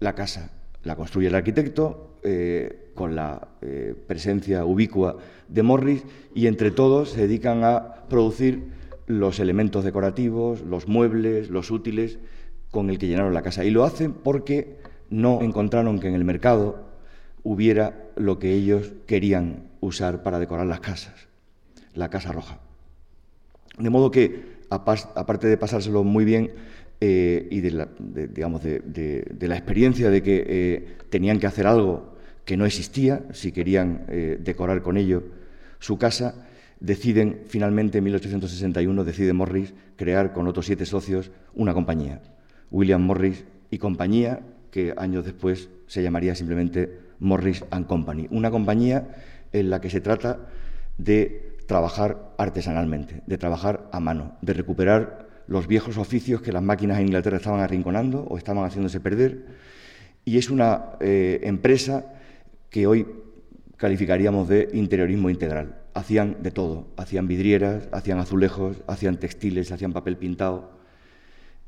[0.00, 0.50] la casa,
[0.84, 6.02] la construye el arquitecto eh, con la eh, presencia ubicua de Morris
[6.34, 8.64] y entre todos se dedican a producir
[9.06, 12.18] los elementos decorativos, los muebles, los útiles
[12.72, 13.64] con el que llenaron la casa.
[13.64, 14.78] Y lo hacen porque
[15.10, 16.84] no encontraron que en el mercado
[17.44, 21.28] hubiera lo que ellos querían usar para decorar las casas,
[21.94, 22.58] la casa roja.
[23.78, 26.50] De modo que, aparte de pasárselo muy bien,
[27.00, 32.15] eh, y de la, digamos, de, la experiencia de que eh, tenían que hacer algo
[32.46, 35.24] que no existía, si querían eh, decorar con ello
[35.80, 36.46] su casa,
[36.80, 42.22] deciden finalmente en 1861, decide Morris crear con otros siete socios una compañía,
[42.70, 49.08] William Morris y compañía, que años después se llamaría simplemente Morris and Company, una compañía
[49.52, 50.38] en la que se trata
[50.98, 56.98] de trabajar artesanalmente, de trabajar a mano, de recuperar los viejos oficios que las máquinas
[56.98, 59.46] en Inglaterra estaban arrinconando o estaban haciéndose perder.
[60.24, 62.04] Y es una eh, empresa
[62.70, 63.06] que hoy
[63.76, 65.82] calificaríamos de interiorismo integral.
[65.94, 70.72] Hacían de todo, hacían vidrieras, hacían azulejos, hacían textiles, hacían papel pintado,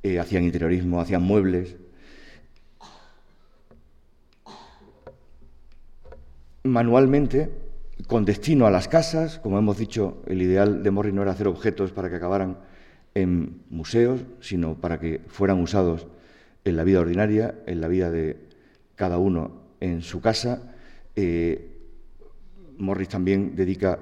[0.03, 1.77] eh, hacían interiorismo, hacían muebles.
[6.65, 7.51] Manualmente,
[8.07, 11.49] con destino a las casas, como hemos dicho, el ideal de Morris no era hacer
[11.49, 12.59] objetos para que acabaran
[13.15, 16.07] en museos, sino para que fueran usados
[16.65, 18.37] en la vida ordinaria, en la vida de
[18.95, 20.68] cada uno en su casa.
[21.21, 21.59] Eh,
[22.79, 23.99] Morris también dedica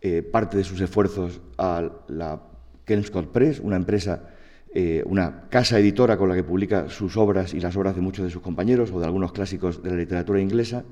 [0.00, 2.40] eh, parte de sus esfuerzos a la
[2.84, 4.28] Kelmscott Press, una empresa,
[4.72, 8.24] eh, una casa editora con la que publica sus obras y las obras de muchos
[8.24, 10.84] de sus compañeros o de algunos clásicos de la literatura inglesa.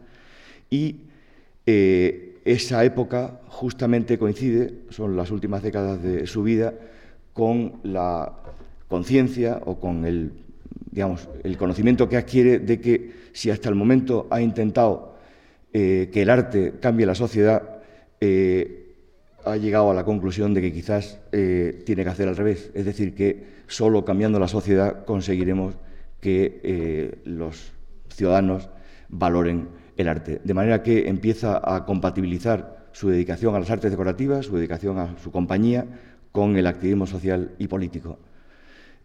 [0.68, 1.02] Y
[1.64, 6.74] esa época justamente coincide, son las últimas décadas de su vida,
[7.32, 8.32] con la
[8.88, 10.32] conciencia o con el,
[10.90, 15.17] digamos, el conocimiento que adquiere de que si hasta el momento ha intentado
[15.72, 17.80] eh, que el arte cambie la sociedad,
[18.20, 18.94] eh,
[19.44, 22.84] ha llegado a la conclusión de que quizás eh, tiene que hacer al revés, es
[22.84, 25.74] decir, que solo cambiando la sociedad conseguiremos
[26.20, 27.72] que los
[28.08, 28.70] ciudadanos
[29.08, 30.40] valoren el arte.
[30.42, 35.16] De manera que empieza a compatibilizar su dedicación a las artes decorativas, su dedicación a
[35.18, 35.86] su compañía,
[36.32, 38.18] con el activismo social y político.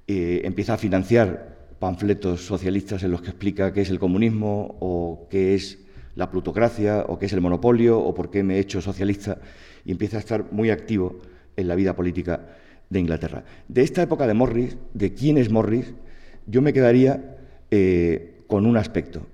[0.07, 5.53] Empieza a financiar panfletos socialistas en los que explica qué es el comunismo o qué
[5.53, 5.83] es
[6.15, 9.39] la plutocracia o qué es el monopolio o por qué me he hecho socialista
[9.85, 11.19] y empieza a estar muy activo
[11.55, 12.41] en la vida política
[12.89, 13.43] de Inglaterra.
[13.67, 15.93] De esta época de Morris, de quién es Morris,
[16.45, 17.37] yo me quedaría
[17.71, 19.25] eh, con un aspecto,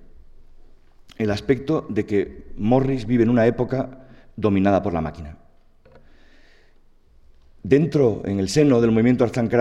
[1.18, 5.38] el aspecto de que Morris vive en una época dominada por la máquina.
[7.64, 9.52] Dentro, en el seno del movimiento Arts and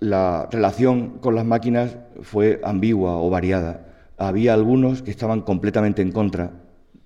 [0.00, 3.85] la relación con las máquinas fue ambigua o variada.
[4.18, 6.52] Había algunos que estaban completamente en contra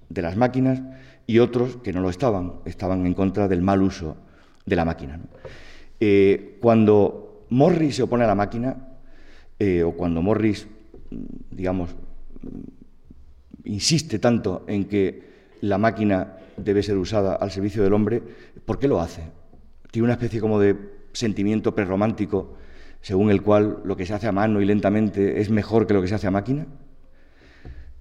[0.09, 0.83] de las máquinas
[1.27, 4.17] y otros que no lo estaban, estaban en contra del mal uso
[4.67, 5.21] de la máquina.
[5.99, 8.77] Eh, cuando Morris se opone a la máquina,
[9.59, 10.67] eh, o cuando Morris,
[11.51, 11.91] digamos,
[13.65, 18.23] insiste tanto en que la máquina debe ser usada al servicio del hombre,
[18.65, 19.23] ¿por qué lo hace?
[19.91, 20.77] tiene una especie como de
[21.13, 22.55] sentimiento prerromántico
[23.01, 26.03] según el cual lo que se hace a mano y lentamente es mejor que lo
[26.03, 26.67] que se hace a máquina?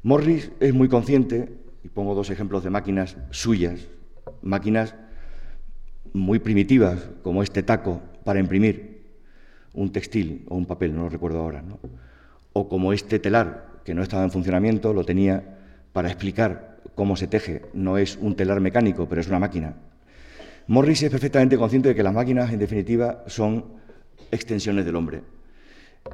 [0.04, 1.50] Morris es muy consciente,
[1.84, 3.88] y pongo dos ejemplos de máquinas suyas,
[4.42, 4.96] máquinas
[6.14, 9.04] muy primitivas, como este taco para imprimir
[9.74, 11.64] un textil o un papel, no lo recuerdo ahora,
[12.54, 15.58] o como este telar, que no estaba en funcionamiento, lo tenía
[15.94, 17.64] para explicar cómo se teje.
[17.74, 19.76] No es un telar mecánico, pero es una máquina
[20.70, 23.66] Morris es perfectamente consciente de que las máquinas, en definitiva, son
[24.30, 25.24] extensiones del hombre.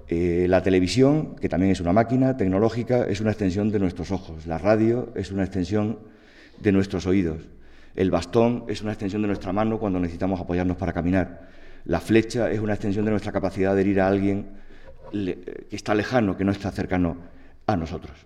[0.08, 4.46] Eh, la televisión, que también es una máquina tecnológica, es una extensión de nuestros ojos.
[4.46, 6.00] La radio es una extensión
[6.60, 7.42] de nuestros oídos.
[7.96, 11.50] El bastón es una extensión de nuestra mano cuando necesitamos apoyarnos para caminar.
[11.86, 14.48] La flecha es una extensión de nuestra capacidad de herir a alguien
[15.12, 17.18] que está lejano, que no está cercano
[17.68, 18.18] a nosotros.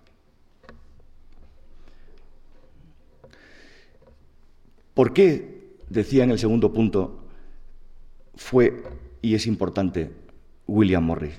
[4.94, 7.20] ¿Por qué decía en el segundo punto,
[8.34, 8.82] fue
[9.20, 10.10] y es importante
[10.66, 11.38] William Morris.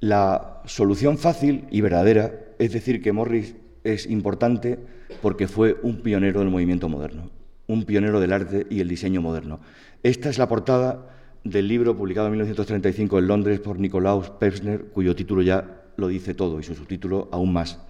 [0.00, 4.78] La solución fácil y verdadera es decir que Morris es importante
[5.22, 7.30] porque fue un pionero del movimiento moderno,
[7.66, 9.60] un pionero del arte y el diseño moderno.
[10.02, 15.16] Esta es la portada del libro publicado en 1935 en Londres por Nicolaus Pevsner, cuyo
[15.16, 17.80] título ya lo dice todo y su subtítulo aún más.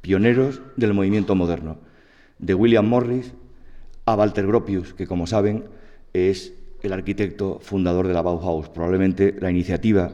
[0.00, 1.78] Pioneros del movimiento moderno,
[2.38, 3.34] de William Morris
[4.04, 5.66] a Walter Gropius, que como saben
[6.12, 10.10] es el arquitecto fundador de la Bauhaus, probablemente la iniciativa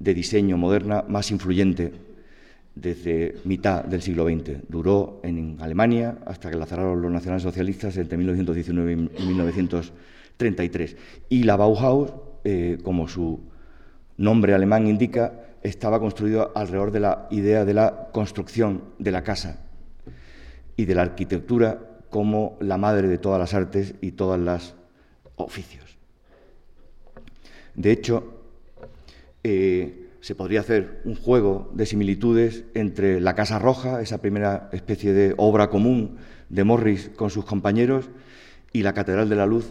[0.00, 1.92] de diseño moderna más influyente
[2.74, 4.68] desde mitad del siglo XX.
[4.68, 10.96] Duró en Alemania hasta que la cerraron los nacionalsocialistas entre 1919 y 1933.
[11.28, 12.12] Y la Bauhaus,
[12.44, 13.40] eh, como su
[14.16, 19.60] nombre alemán indica, estaba construido alrededor de la idea de la construcción de la casa
[20.76, 24.74] y de la arquitectura como la madre de todas las artes y todos los
[25.36, 25.98] oficios.
[27.74, 28.39] De hecho,
[29.44, 35.12] eh, se podría hacer un juego de similitudes entre la Casa Roja, esa primera especie
[35.12, 38.10] de obra común de Morris con sus compañeros,
[38.72, 39.70] y la Catedral de la Luz,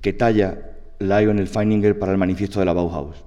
[0.00, 3.24] que talla Lionel Feininger para el manifiesto de la Bauhaus.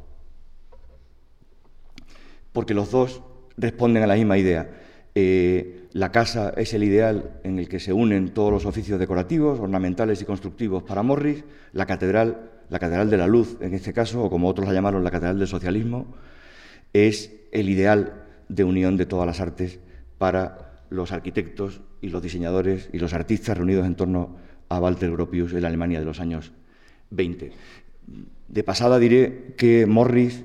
[2.51, 3.21] Porque los dos
[3.57, 4.69] responden a la misma idea.
[5.13, 9.59] Eh, la casa es el ideal en el que se unen todos los oficios decorativos,
[9.59, 11.43] ornamentales y constructivos para Morris.
[11.73, 15.03] La catedral, la Catedral de la Luz, en este caso, o como otros la llamaron,
[15.03, 16.07] la Catedral del Socialismo,
[16.93, 19.79] es el ideal de unión de todas las artes
[20.17, 24.37] para los arquitectos y los diseñadores y los artistas reunidos en torno
[24.69, 26.51] a Walter Gropius en la Alemania de los años
[27.11, 27.51] 20.
[28.47, 30.43] De pasada diré que Morris,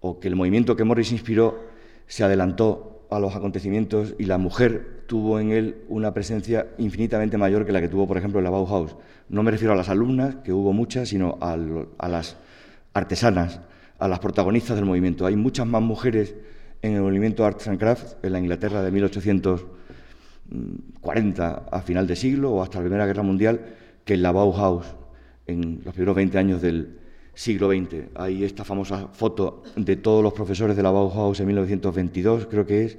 [0.00, 1.68] o que el movimiento que Morris inspiró,
[2.06, 7.64] se adelantó a los acontecimientos y la mujer tuvo en él una presencia infinitamente mayor
[7.66, 8.94] que la que tuvo, por ejemplo, en la Bauhaus.
[9.30, 12.36] No me refiero a las alumnas, que hubo muchas, sino a, las
[12.92, 13.62] artesanas,
[13.98, 15.24] a las protagonistas del movimiento.
[15.24, 16.34] Hay muchas más mujeres
[16.82, 22.52] en el movimiento Arts and Crafts en la Inglaterra de 1840 a final de siglo
[22.52, 23.62] o hasta la Primera Guerra Mundial
[24.04, 24.94] que en la Bauhaus
[25.46, 26.98] en los primeros 20 años del
[27.32, 28.08] siglo XX.
[28.14, 32.84] Hay esta famosa foto de todos los profesores de la Bauhaus en 1922, creo que
[32.84, 32.98] es,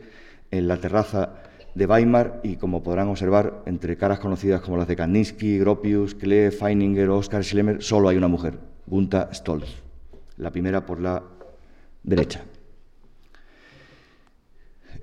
[0.50, 1.43] en la terraza
[1.76, 6.52] de Weimar y como podrán observar, entre caras conocidas como las de Kandinsky, Gropius, Klee,
[6.52, 9.90] Feininger, Oskar Schlemmer, solo hay una mujer, Gunta Stolz
[10.40, 11.22] la primera por la
[12.04, 12.44] derecha.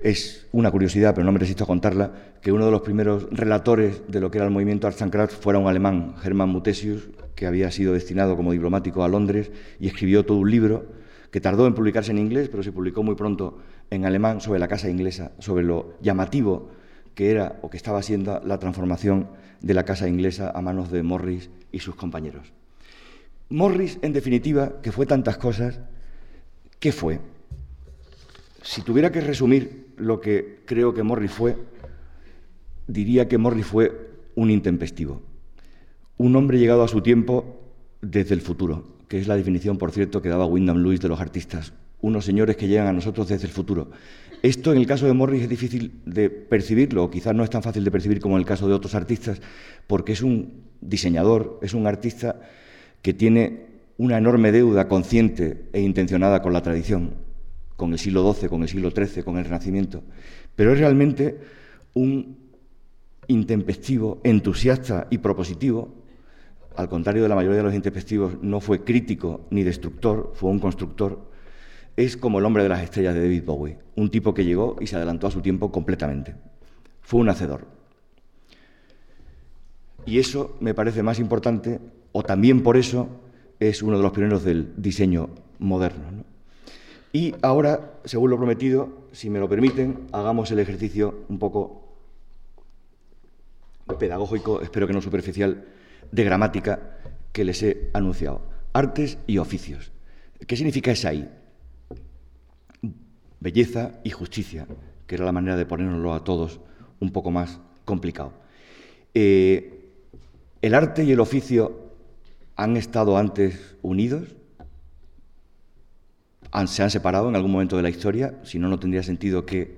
[0.01, 4.01] Es una curiosidad, pero no me resisto a contarla, que uno de los primeros relatores
[4.07, 7.93] de lo que era el movimiento Arts fuera un alemán, Hermann Mutesius, que había sido
[7.93, 10.85] destinado como diplomático a Londres y escribió todo un libro
[11.31, 14.67] que tardó en publicarse en inglés, pero se publicó muy pronto en alemán sobre la
[14.67, 16.69] casa inglesa, sobre lo llamativo
[17.17, 19.27] que era o que estaba siendo la transformación
[19.59, 22.53] de la casa inglesa a manos de Morris y sus compañeros.
[23.49, 25.79] Morris, en definitiva, que fue tantas cosas,
[26.79, 27.19] ¿qué fue?
[28.61, 31.57] Si tuviera que resumir lo que creo que Morris fue,
[32.85, 35.23] diría que Morris fue un intempestivo,
[36.17, 37.59] un hombre llegado a su tiempo
[37.99, 41.19] desde el futuro, que es la definición, por cierto, que daba Wyndham Lewis de los
[41.19, 43.91] artistas, unos señores que llegan a nosotros desde el futuro.
[44.43, 47.63] Esto en el caso de Morris es difícil de percibirlo, o quizás no es tan
[47.63, 49.41] fácil de percibir como en el caso de otros artistas,
[49.87, 52.39] porque es un diseñador, es un artista
[53.01, 53.65] que tiene
[53.97, 57.15] una enorme deuda consciente e intencionada con la tradición,
[57.75, 60.03] con el siglo XII, con el siglo XIII, con el Renacimiento,
[60.55, 61.39] pero es realmente
[61.93, 62.37] un
[63.27, 65.93] intempestivo, entusiasta y propositivo.
[66.75, 70.59] Al contrario de la mayoría de los intempestivos, no fue crítico ni destructor, fue un
[70.59, 71.26] constructor.
[71.97, 74.85] Es como el hombre de las estrellas de David Bowie, un tipo que llegó y
[74.85, 76.35] se adelantó a su tiempo completamente.
[77.01, 77.65] Fue un hacedor.
[80.05, 81.79] Y eso me parece más importante
[82.11, 83.09] o también por eso
[83.59, 86.23] es uno de los pioneros del diseño moderno.
[87.11, 91.95] Y ahora, según lo prometido, si me lo permiten, hagamos el ejercicio un poco
[93.97, 95.65] pedagógico, espero que no superficial,
[96.11, 96.99] de gramática
[97.31, 98.41] que les he anunciado.
[98.73, 99.91] Artes y oficios.
[100.45, 101.27] ¿Qué significa esa I?
[103.47, 104.67] Belleza y justicia,
[105.07, 106.59] que era la manera de ponérnoslo a todos
[106.99, 108.33] un poco más complicado.
[109.13, 109.87] Eh,
[110.61, 111.93] el arte y el oficio
[112.57, 114.35] han estado antes unidos,
[116.65, 119.77] se han separado en algún momento de la historia, si no, no tendría sentido que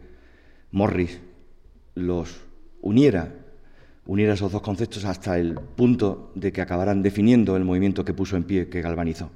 [0.71, 1.19] Morris
[1.93, 2.41] los
[2.81, 3.35] uniera,
[4.07, 8.35] uniera esos dos conceptos hasta el punto de que acabaran definiendo el movimiento que puso
[8.35, 9.29] en pie, que galvanizó.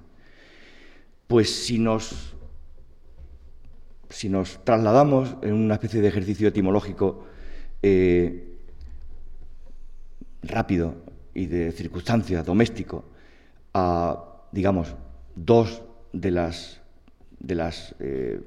[1.28, 2.33] Pues si nos,
[4.14, 7.26] si nos trasladamos en una especie de ejercicio etimológico
[7.82, 8.48] eh,
[10.44, 10.96] rápido
[11.34, 13.06] y de circunstancia doméstico
[13.74, 14.96] a, digamos,
[15.36, 15.82] dos
[16.14, 16.80] de las,
[17.40, 18.40] de las eh,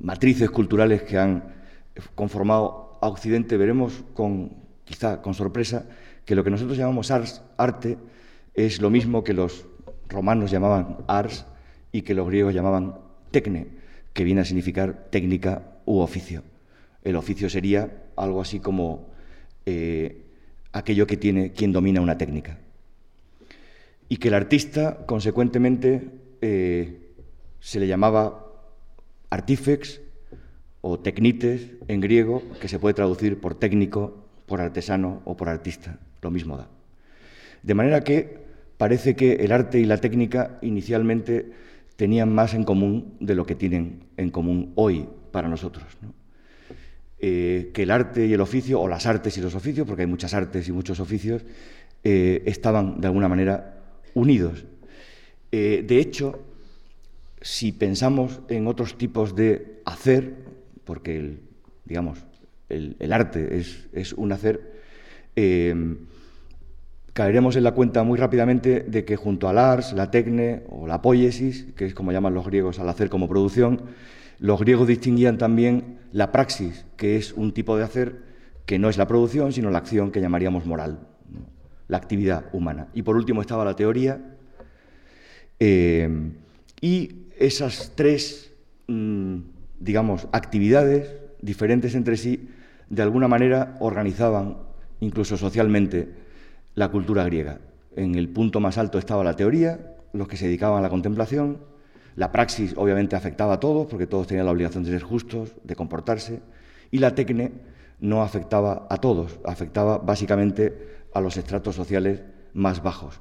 [0.00, 1.54] matrices culturales que han
[2.14, 4.52] conformado a Occidente, veremos con,
[4.84, 5.86] quizá con sorpresa
[6.26, 7.96] que lo que nosotros llamamos ars, arte,
[8.52, 9.66] es lo mismo que los
[10.08, 11.46] romanos llamaban ars
[11.90, 12.98] y que los griegos llamaban
[13.30, 13.83] tecne,
[14.14, 16.42] que viene a significar técnica u oficio.
[17.02, 19.10] El oficio sería algo así como
[19.66, 20.22] eh,
[20.72, 22.58] aquello que tiene quien domina una técnica
[24.08, 26.10] y que el artista, consecuentemente,
[26.40, 27.00] eh,
[27.60, 28.46] se le llamaba
[29.30, 30.00] artifex
[30.82, 35.98] o tecnites en griego, que se puede traducir por técnico, por artesano o por artista,
[36.20, 36.68] lo mismo da.
[37.62, 38.38] De manera que
[38.76, 41.52] parece que el arte y la técnica inicialmente
[41.96, 45.84] tenían más en común de lo que tienen en común hoy para nosotros.
[47.18, 50.08] Eh, que el arte y el oficio, o las artes y los oficios, porque hay
[50.08, 51.44] muchas artes y muchos oficios,
[52.02, 53.82] eh, estaban de alguna manera
[54.14, 54.66] unidos.
[55.50, 56.42] Eh, de hecho,
[57.40, 60.34] si pensamos en otros tipos de hacer,
[60.84, 61.40] porque el,
[61.84, 62.18] digamos,
[62.68, 64.82] el, arte es, un hacer,
[67.14, 71.00] caeremos en la cuenta muy rápidamente de que junto al ars, la tecne o la
[71.00, 73.82] poiesis, que es como llaman los griegos al hacer como producción,
[74.40, 78.22] los griegos distinguían también la praxis, que es un tipo de hacer
[78.66, 81.06] que no es la producción, sino la acción que llamaríamos moral,
[81.86, 82.88] la actividad humana.
[82.94, 84.20] Y por último estaba la teoría,
[85.60, 86.32] eh,
[86.80, 88.50] y esas tres,
[88.88, 89.36] mm,
[89.78, 92.48] digamos, actividades diferentes entre sí,
[92.90, 94.56] de alguna manera organizaban,
[94.98, 96.24] incluso socialmente,
[96.74, 97.60] la cultura griega.
[97.96, 101.58] En el punto más alto estaba la teoría, los que se dedicaban a la contemplación,
[102.16, 105.74] la praxis obviamente afectaba a todos, porque todos tenían la obligación de ser justos, de
[105.74, 106.40] comportarse,
[106.90, 107.52] y la tecne
[108.00, 112.22] no afectaba a todos, afectaba básicamente a los estratos sociales
[112.52, 113.20] más bajos.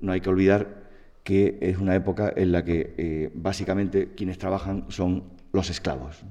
[0.00, 0.80] No hay que olvidar
[1.24, 6.22] que es una época en la que eh, básicamente quienes trabajan son los esclavos.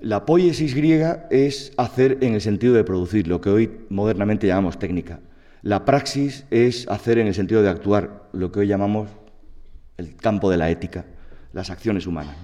[0.00, 4.78] La poiesis griega es hacer en el sentido de producir, lo que hoy modernamente llamamos
[4.78, 5.20] técnica.
[5.66, 9.08] La praxis es hacer en el sentido de actuar, lo que hoy llamamos
[9.96, 11.06] el campo de la ética,
[11.52, 12.36] las acciones humanas.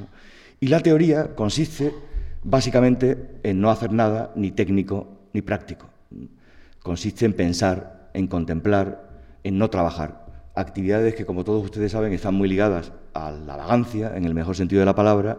[0.59, 1.95] Y la teoría consiste
[2.43, 5.89] básicamente en no hacer nada ni técnico ni práctico.
[6.83, 10.27] Consiste en pensar, en contemplar, en no trabajar.
[10.57, 14.57] Actividades que, como todos ustedes saben, están muy ligadas a la vagancia, en el mejor
[14.57, 15.39] sentido de la palabra,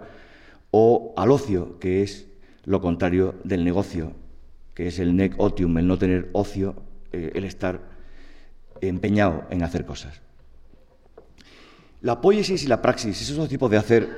[0.72, 2.30] o al ocio, que es
[2.64, 4.14] lo contrario del negocio,
[4.74, 6.76] que es el nec otium, el no tener ocio,
[7.14, 7.80] eh, el estar
[8.82, 10.22] empeñado en hacer cosas.
[12.01, 14.09] La poiesis y la praxis, esos dos tipos de hacer,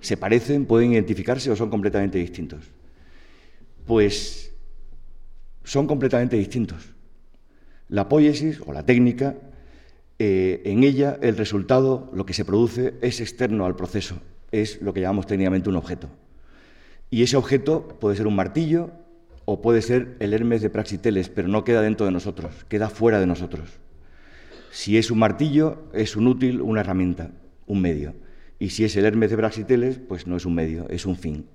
[0.00, 2.70] ¿se parecen, pueden identificarse o son completamente distintos?
[3.86, 4.52] Pues
[5.62, 6.94] son completamente distintos.
[7.88, 9.36] La poiesis o la técnica,
[10.18, 14.16] eh, en ella el resultado, lo que se produce, es externo al proceso,
[14.52, 16.08] es lo que llamamos técnicamente un objeto.
[17.10, 19.03] Y ese objeto puede ser un martillo
[19.44, 23.20] o puede ser el Hermes de Praxiteles, pero no queda dentro de nosotros, queda fuera
[23.20, 23.80] de nosotros.
[24.70, 27.30] Si es un martillo, es un útil, una herramienta,
[27.66, 28.14] un medio.
[28.58, 31.46] Y si es el Hermes de Praxiteles, pues no es un medio, es un fin.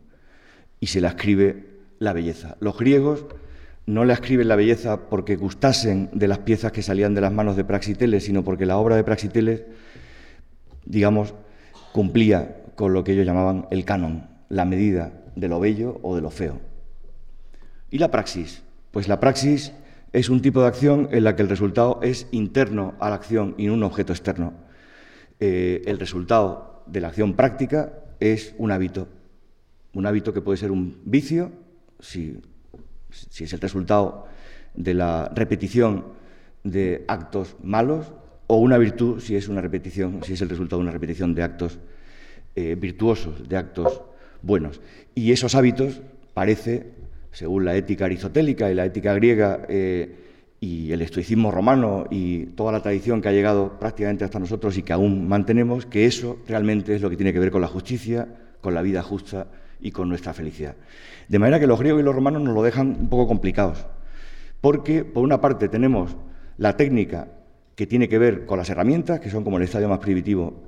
[0.80, 1.66] Y se la escribe
[2.00, 2.56] la belleza.
[2.60, 3.26] Los griegos
[3.86, 7.58] no le escriben la belleza porque gustasen de las piezas que salían de las manos
[7.58, 9.64] de Praxiteles, sino porque la obra de Praxiteles,
[10.86, 11.34] digamos,
[11.92, 16.22] cumplía con lo que ellos llamaban el canon, la medida de lo bello o de
[16.22, 16.69] lo feo.
[17.92, 18.64] ¿Y la praxis?
[18.92, 19.74] Pues la praxis
[20.14, 23.56] es un tipo de acción en la que el resultado es interno a la acción
[23.58, 24.54] y no un objeto externo.
[25.40, 29.08] Eh, el resultado de la acción práctica es un hábito,
[29.94, 31.52] un hábito que puede ser un vicio,
[32.00, 32.42] si,
[33.40, 34.28] es el resultado
[34.74, 36.06] de la repetición
[36.64, 38.12] de actos malos,
[38.48, 41.44] o una virtud si es una repetición, si es el resultado de una repetición de
[41.44, 41.80] actos
[42.56, 44.02] eh, virtuosos, de actos
[44.42, 44.82] buenos.
[45.14, 46.02] Y esos hábitos
[46.34, 46.92] parece,
[47.32, 50.16] según la ética aristotélica y la ética griega eh,
[50.60, 54.84] y el estoicismo romano y toda la tradición que ha llegado prácticamente hasta nosotros y
[54.84, 58.28] que aún mantenemos, que eso realmente es lo que tiene que ver con la justicia,
[58.62, 59.48] con la vida justa
[59.80, 60.76] y con nuestra felicidad.
[61.28, 63.86] De manera que los griegos y los romanos nos lo dejan un poco complicados,
[64.60, 66.18] porque por una parte tenemos
[66.58, 67.30] la técnica
[67.76, 70.64] que tiene que ver con las herramientas, que son como el estadio más primitivo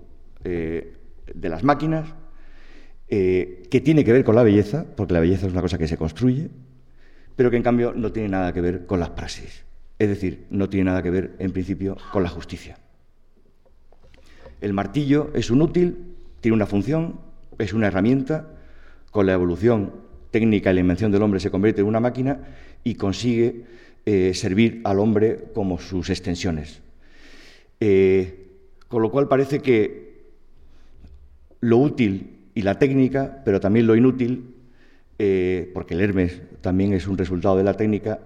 [0.46, 0.94] eh,
[1.34, 2.14] de las máquinas,
[3.14, 5.86] eh, que tiene que ver con la belleza, porque la belleza es una cosa que
[5.86, 6.48] se construye,
[7.36, 9.66] pero que en cambio no tiene nada que ver con las praxis.
[10.00, 12.78] Es decir, no tiene nada que ver, en principio, con la justicia.
[14.62, 17.20] El martillo es un útil, tiene una función,
[17.60, 18.48] es una herramienta,
[19.12, 19.92] con la evolución
[20.32, 22.40] técnica y la invención del hombre se convierte en una máquina
[22.86, 23.66] y consigue
[24.06, 26.82] eh, servir al hombre como sus extensiones.
[27.82, 28.48] Eh,
[28.88, 30.30] con lo cual parece que
[31.60, 34.56] lo útil y la técnica, pero también lo inútil,
[35.20, 38.20] eh, porque el Hermes también es un resultado de la técnica,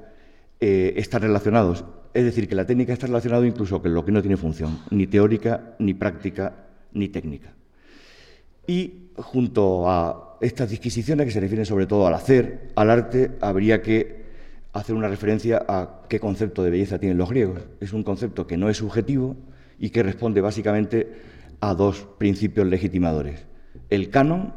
[0.60, 1.86] eh, están relacionados.
[2.14, 5.06] Es decir, que la técnica está relacionada incluso con lo que no tiene función, ni
[5.08, 6.54] teórica, ni práctica,
[6.94, 7.54] ni técnica.
[8.68, 13.82] Y junto a estas disquisiciones que se refieren sobre todo al hacer, al arte, habría
[13.82, 14.26] que
[14.74, 17.62] hacer una referencia a qué concepto de belleza tienen los griegos.
[17.80, 19.36] Es un concepto que no es subjetivo
[19.80, 21.12] y que responde básicamente
[21.60, 23.46] a dos principios legitimadores.
[23.90, 24.54] El canon,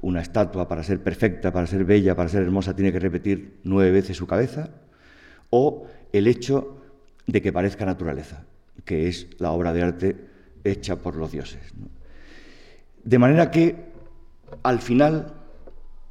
[0.00, 3.90] una estatua para ser perfecta, para ser bella, para ser hermosa, tiene que repetir nueve
[3.90, 4.70] veces su cabeza,
[5.50, 6.78] o el hecho
[7.26, 8.44] de que parezca naturaleza,
[8.84, 10.16] que es la obra de arte
[10.64, 11.60] hecha por los dioses.
[13.04, 13.92] De manera que,
[14.62, 15.34] al final,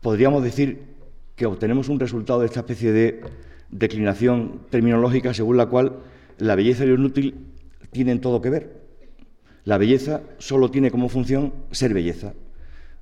[0.02, 0.92] podríamos decir
[1.36, 3.22] que obtenemos un resultado de esta especie de
[3.72, 6.00] declinación terminológica según la cual
[6.38, 7.48] la belleza y lo inútil
[7.92, 8.81] tienen todo que ver,
[9.66, 12.34] La belleza solo tiene como función ser belleza.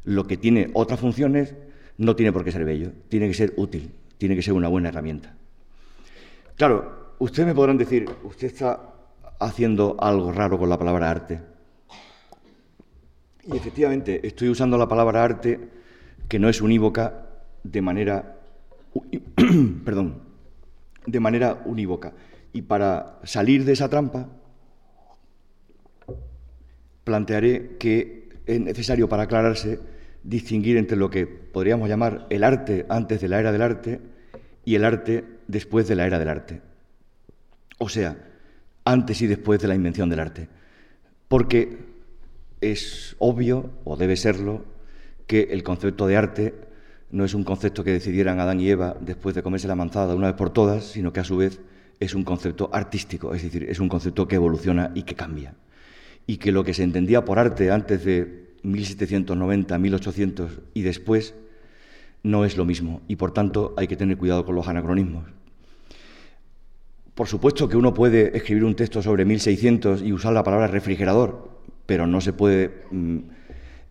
[0.04, 1.56] Lo que tiene otras funciones
[1.98, 4.90] no tiene por qué ser bello, tiene que ser útil, tiene que ser una buena
[4.90, 5.36] herramienta.
[6.56, 8.94] Claro, ustedes me podrán decir, usted está
[9.40, 11.42] haciendo algo raro con la palabra arte.
[13.46, 15.60] Y efectivamente, estoy usando la palabra arte
[16.28, 17.28] que no es unívoca
[17.64, 18.40] de manera
[19.86, 20.22] perdón,
[21.06, 22.14] de manera unívoca.
[22.54, 24.28] Y para salir de esa trampa,
[27.10, 29.80] plantearé que es necesario para aclararse
[30.22, 34.00] distinguir entre lo que podríamos llamar el arte antes de la era del arte
[34.64, 36.62] y el arte después de la era del arte.
[37.80, 38.16] O sea,
[38.86, 40.50] antes y después de la invención del arte.
[41.28, 41.80] Porque
[42.62, 44.66] es obvio, o debe serlo,
[45.26, 46.54] que el concepto de arte
[47.10, 50.28] no es un concepto que decidieran Adán y Eva después de comerse la manzada una
[50.28, 51.60] vez por todas, sino que a su vez
[52.00, 55.56] es un concepto artístico, es decir, es un concepto que evoluciona y que cambia.
[56.30, 61.34] Y que lo que se entendía por arte antes de 1790, 1800 y después
[62.22, 65.26] no es lo mismo y por tanto hay que tener cuidado con los anacronismos.
[67.16, 71.50] Por supuesto que uno puede escribir un texto sobre 1600 y usar la palabra refrigerador,
[71.88, 73.18] pero no se puede mm,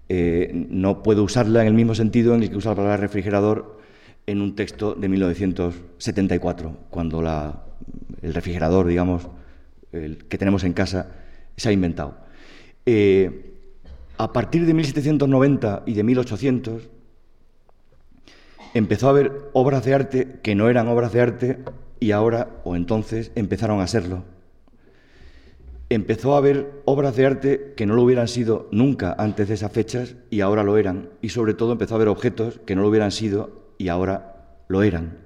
[0.08, 3.78] eh, no puede usarla en el mismo sentido en el que usa la palabra refrigerador
[4.26, 7.20] en un texto de 1974, cuando
[8.22, 9.28] el refrigerador, digamos,
[9.92, 11.10] el que tenemos en casa,
[11.56, 12.27] se ha inventado.
[12.90, 13.52] Eh,
[14.16, 16.88] a partir de 1790 y de 1800
[18.72, 21.58] empezó a haber obras de arte que no eran obras de arte
[22.00, 24.24] y ahora o entonces empezaron a serlo
[25.90, 29.72] empezó a haber obras de arte que no lo hubieran sido nunca antes de esas
[29.72, 31.10] fechas y ahora lo eran.
[31.22, 34.82] Y sobre todo empezó a haber objetos que no lo hubieran sido y ahora lo
[34.82, 35.18] eran.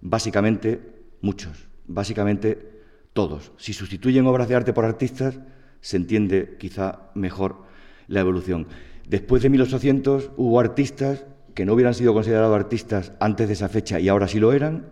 [0.00, 0.80] Básicamente
[1.20, 2.80] muchos, básicamente
[3.12, 3.52] todos.
[3.56, 5.38] Si sustituyen obras de arte por artistas,
[5.80, 7.62] se entiende quizá mejor
[8.06, 8.66] la evolución.
[9.08, 11.24] Después de 1800 hubo artistas
[11.54, 14.90] que no hubieran sido considerados artistas antes de esa fecha y ahora sí lo eran,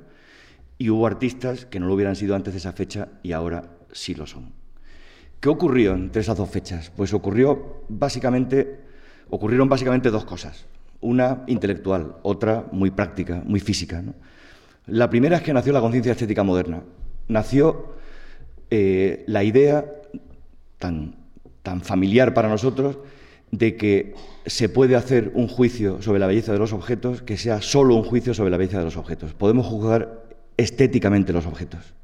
[0.78, 4.14] y hubo artistas que no lo hubieran sido antes de esa fecha y ahora sí
[4.14, 4.52] lo son.
[5.40, 6.90] ¿Qué ocurrió entre esas dos fechas?
[6.94, 8.80] Pues ocurrió básicamente,
[9.30, 10.66] ocurrieron básicamente dos cosas.
[11.00, 14.02] Una intelectual, otra muy práctica, muy física.
[14.86, 16.82] La primera es que nació la conciencia estética moderna.
[17.28, 17.94] Nació
[18.70, 19.84] eh, la idea
[20.78, 21.16] tan,
[21.62, 22.98] tan familiar para nosotros
[23.50, 24.14] de que
[24.46, 28.02] se puede hacer un juicio sobre la belleza de los objetos que sea solo un
[28.02, 29.34] juicio sobre la belleza de los objetos.
[29.34, 30.24] Podemos juzgar
[30.56, 31.94] estéticamente los objetos.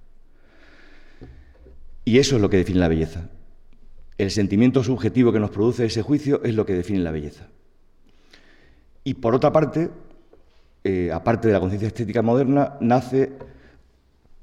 [2.04, 3.28] Y eso es lo que define la belleza.
[4.18, 7.48] El sentimiento subjetivo que nos produce ese juicio es lo que define la belleza.
[9.04, 9.90] Y por otra parte,
[10.84, 13.32] eh, aparte de la conciencia estética moderna, nace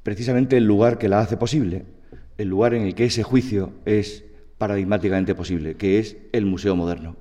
[0.03, 1.85] precisamente el lugar que la hace posible,
[2.39, 4.23] el lugar en el que ese juicio es
[4.57, 7.17] paradigmáticamente posible, que es el Museo Moderno.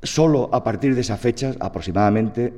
[0.00, 2.52] Solo a partir de esas fechas, aproximadamente,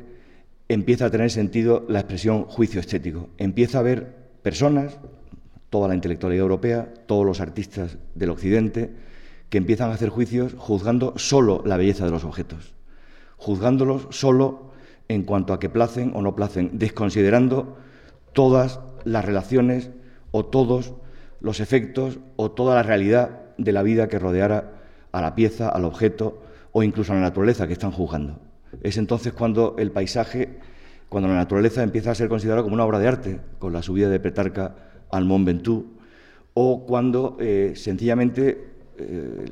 [0.69, 3.31] empieza a tener sentido la expresión juicio estético.
[3.39, 4.99] Empieza a haber personas,
[5.71, 8.93] toda la intelectualidad europea, todos los artistas del Occidente,
[9.49, 12.75] que empiezan a hacer juicios juzgando solo la belleza de los objetos,
[13.39, 14.73] juzgándolos solo
[15.09, 17.79] en cuanto a que placen o no placen, desconsiderando
[18.35, 19.91] todas las relaciones
[20.31, 20.95] o todos
[21.41, 24.73] los efectos o toda la realidad de la vida que rodeara
[25.13, 26.43] a la pieza, al objeto
[26.73, 28.41] o incluso a la naturaleza que están juzgando.
[28.83, 30.59] Es entonces cuando el paisaje
[31.09, 34.09] cuando la naturaleza empieza a ser considerada como una obra de arte, con la subida
[34.09, 34.75] de Petarca
[35.11, 35.87] al Mont Ventoux,
[36.55, 39.45] o cuando eh, sencillamente eh,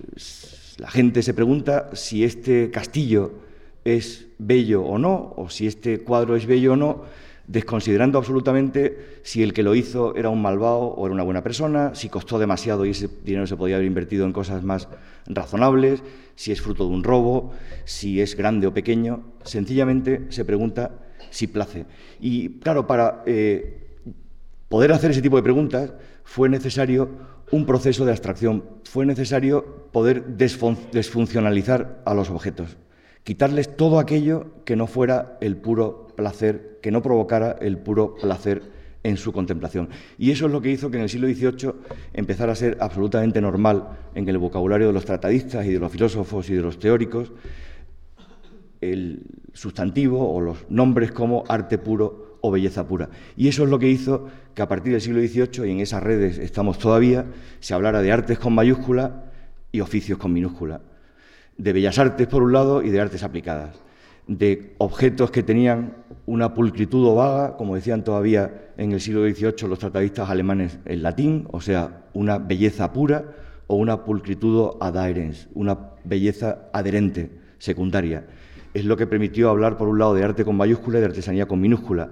[0.79, 3.33] la gente se pregunta si este castillo
[3.85, 7.03] es bello o no, o si este cuadro es bello o no,
[7.49, 11.95] desconsiderando absolutamente si el que lo hizo era un malvado o era una buena persona,
[11.95, 14.89] si costó demasiado y ese dinero se podía haber invertido en cosas más
[15.27, 16.03] razonables,
[16.35, 17.53] si es fruto de un robo,
[17.85, 19.23] si es grande o pequeño.
[19.45, 20.93] Sencillamente se pregunta
[21.31, 21.87] si place.
[22.21, 23.87] Y claro, para eh,
[24.69, 25.93] poder hacer ese tipo de preguntas
[26.25, 32.77] fue necesario un proceso de abstracción, fue necesario poder desfuncionalizar a los objetos,
[33.27, 38.63] quitarles todo aquello que no fuera el puro placer, que no provocara el puro placer
[39.03, 39.89] en su contemplación.
[40.17, 41.73] Y eso es lo que hizo que en el siglo XVIII
[42.13, 46.49] empezara a ser absolutamente normal en el vocabulario de los tratadistas y de los filósofos
[46.51, 47.33] y de los teóricos
[48.81, 49.23] el
[49.53, 53.11] sustantivo o los nombres como arte puro o belleza pura.
[53.37, 56.01] Y eso es lo que hizo que a partir del siglo XVIII, y en esas
[56.01, 57.27] redes estamos todavía,
[57.59, 59.25] se hablara de artes con mayúscula
[59.73, 60.81] y oficios con minúscula,
[61.59, 63.77] de bellas artes por un lado y de artes aplicadas,
[64.27, 65.95] de objetos que tenían
[66.27, 71.47] una pulcritud vaga, como decían todavía en el siglo XVIII los tratadistas alemanes en latín,
[71.53, 73.25] o sea, una belleza pura,
[73.69, 78.27] o una pulcritudo adherens, una belleza adherente, secundaria.
[78.75, 81.47] Es lo que permitió hablar, por un lado, de arte con mayúscula y de artesanía
[81.47, 82.11] con minúscula,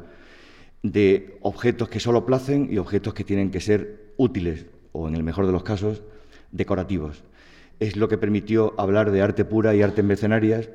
[0.83, 5.23] de objetos que solo placen y objetos que tienen que ser útiles, o en el
[5.23, 6.03] mejor de los casos,
[6.51, 7.23] decorativos.
[7.81, 10.71] Es lo que permitió hablar de arte pura y arte mercenarias,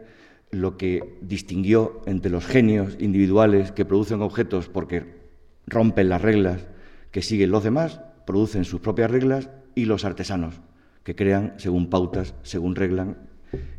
[0.51, 5.19] lo que distinguió entre los genios individuales que producen objetos porque
[5.67, 6.67] rompen las reglas
[7.11, 10.61] que siguen los demás, producen sus propias reglas, y los artesanos,
[11.03, 13.15] que crean según pautas, según reglas,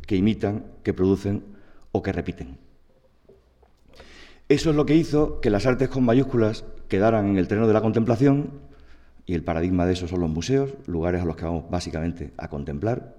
[0.07, 1.43] que imitan, que producen
[1.91, 2.57] o que repiten.
[4.49, 7.73] Eso es lo que hizo que las artes con mayúsculas quedaran en el terreno de
[7.73, 8.61] la contemplación,
[9.31, 12.49] y el paradigma de eso son los museos, lugares a los que vamos básicamente a
[12.49, 13.15] contemplar,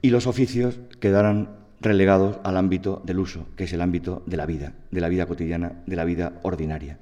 [0.00, 4.46] y los oficios quedaran relegados al ámbito del uso, que es el ámbito de la
[4.46, 6.98] vida, de la vida cotidiana, de la vida ordinaria.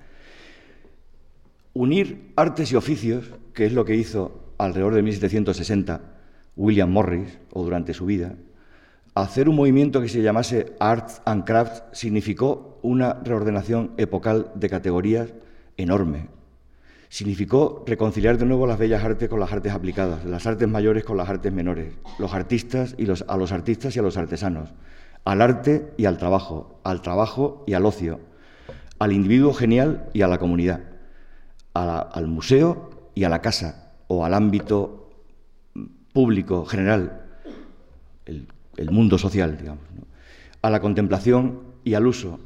[1.74, 6.00] Unir artes y oficios, que es lo que hizo alrededor de 1760
[6.56, 8.34] William Morris, o durante su vida,
[9.14, 15.34] hacer un movimiento que se llamase Arts and Crafts significó una reordenación epocal de categorías
[15.76, 16.26] enorme.
[17.14, 21.16] Significó reconciliar de nuevo las bellas artes con las artes aplicadas, las artes mayores con
[21.16, 24.70] las artes menores, los artistas y los, a los artistas y a los artesanos,
[25.24, 28.18] al arte y al trabajo, al trabajo y al ocio,
[28.98, 30.80] al individuo genial y a la comunidad,
[31.72, 35.08] al museo y a la casa o al ámbito
[36.12, 37.26] público general,
[38.26, 39.84] el, mundo social, digamos,
[40.62, 42.40] a la contemplación y al uso,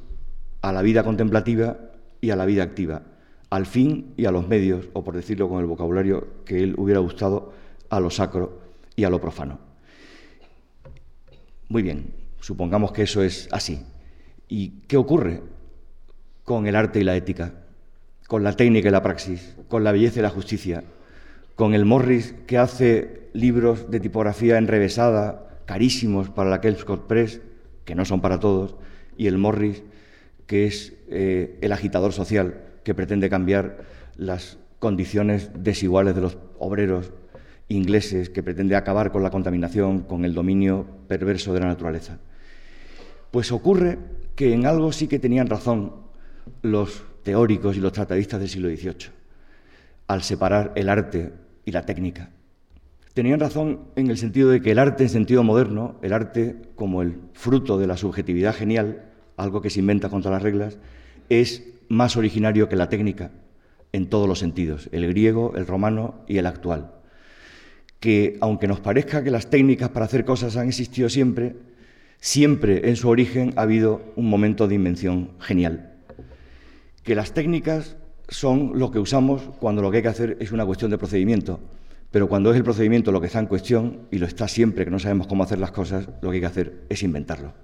[0.60, 1.78] a la vida contemplativa
[2.20, 3.00] y a la vida activa
[3.50, 7.00] al fin y a los medios, o por decirlo con el vocabulario que él hubiera
[7.00, 7.52] gustado,
[7.88, 8.60] a lo sacro
[8.96, 9.58] y a lo profano.
[11.68, 13.84] Muy bien, supongamos que eso es así.
[14.48, 15.42] ¿Y qué ocurre
[16.44, 17.54] con el arte y la ética,
[18.26, 20.84] con la técnica y la praxis, con la belleza y la justicia,
[21.54, 27.40] con el Morris que hace libros de tipografía enrevesada, carísimos para la Kelpscott Press,
[27.84, 28.76] que no son para todos,
[29.16, 29.82] y el Morris
[30.46, 33.84] que es eh, el agitador social, que pretende cambiar
[34.16, 37.12] las condiciones desiguales de los obreros
[37.68, 42.16] ingleses, que pretende acabar con la contaminación, con el dominio perverso de la naturaleza.
[43.30, 43.98] Pues ocurre
[44.34, 45.96] que en algo sí que tenían razón
[46.62, 49.10] los teóricos y los tratadistas del siglo XVIII,
[50.06, 51.34] al separar el arte
[51.66, 52.30] y la técnica.
[53.12, 57.02] Tenían razón en el sentido de que el arte en sentido moderno, el arte como
[57.02, 60.78] el fruto de la subjetividad genial, algo que se inventa contra las reglas,
[61.28, 63.30] es más originario que la técnica
[63.92, 66.92] en todos los sentidos, el griego, el romano y el actual.
[68.00, 71.56] Que aunque nos parezca que las técnicas para hacer cosas han existido siempre,
[72.20, 75.94] siempre en su origen ha habido un momento de invención genial.
[77.02, 77.96] Que las técnicas
[78.28, 81.60] son lo que usamos cuando lo que hay que hacer es una cuestión de procedimiento,
[82.10, 84.90] pero cuando es el procedimiento lo que está en cuestión, y lo está siempre que
[84.90, 87.54] no sabemos cómo hacer las cosas, lo que hay que hacer es inventarlo.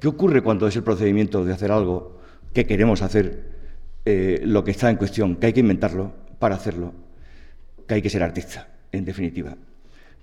[0.00, 2.15] ¿Qué ocurre cuando es el procedimiento de hacer algo
[2.56, 3.42] que queremos hacer
[4.06, 6.94] eh, lo que está en cuestión, que hay que inventarlo para hacerlo,
[7.86, 9.58] que hay que ser artista, en definitiva,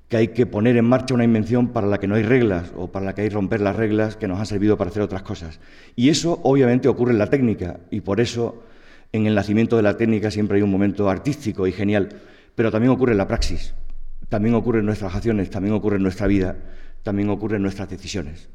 [0.10, 2.92] que hay que poner en marcha una invención para la que no hay reglas o
[2.92, 5.22] para la que hay que romper las reglas que nos han servido para hacer otras
[5.22, 5.60] cosas.
[5.96, 8.64] Y eso obviamente ocurre en la técnica y por eso
[9.12, 12.10] en el nacimiento de la técnica siempre hay un momento artístico y genial,
[12.56, 13.76] pero también ocurre en la praxis,
[14.28, 16.58] también ocurre en nuestras acciones, también ocurre en nuestra vida,
[17.04, 18.50] también ocurre en nuestras decisiones.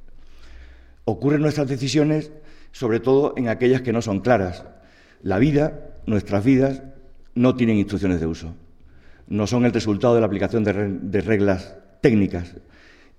[1.04, 2.32] Ocurre en nuestras decisiones
[2.72, 4.64] sobre todo en aquellas que no son claras.
[5.22, 6.82] La vida, nuestras vidas,
[7.34, 8.54] no tienen instrucciones de uso.
[9.26, 12.56] No son el resultado de la aplicación de, reglas técnicas.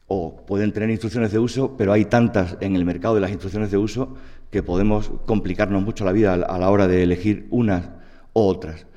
[0.08, 3.70] O pueden tener instrucciones de uso, pero hay tantas en el mercado de las instrucciones
[3.72, 4.16] de uso
[4.50, 7.90] que podemos complicarnos mucho la vida a la hora de elegir unas
[8.34, 8.88] o otras.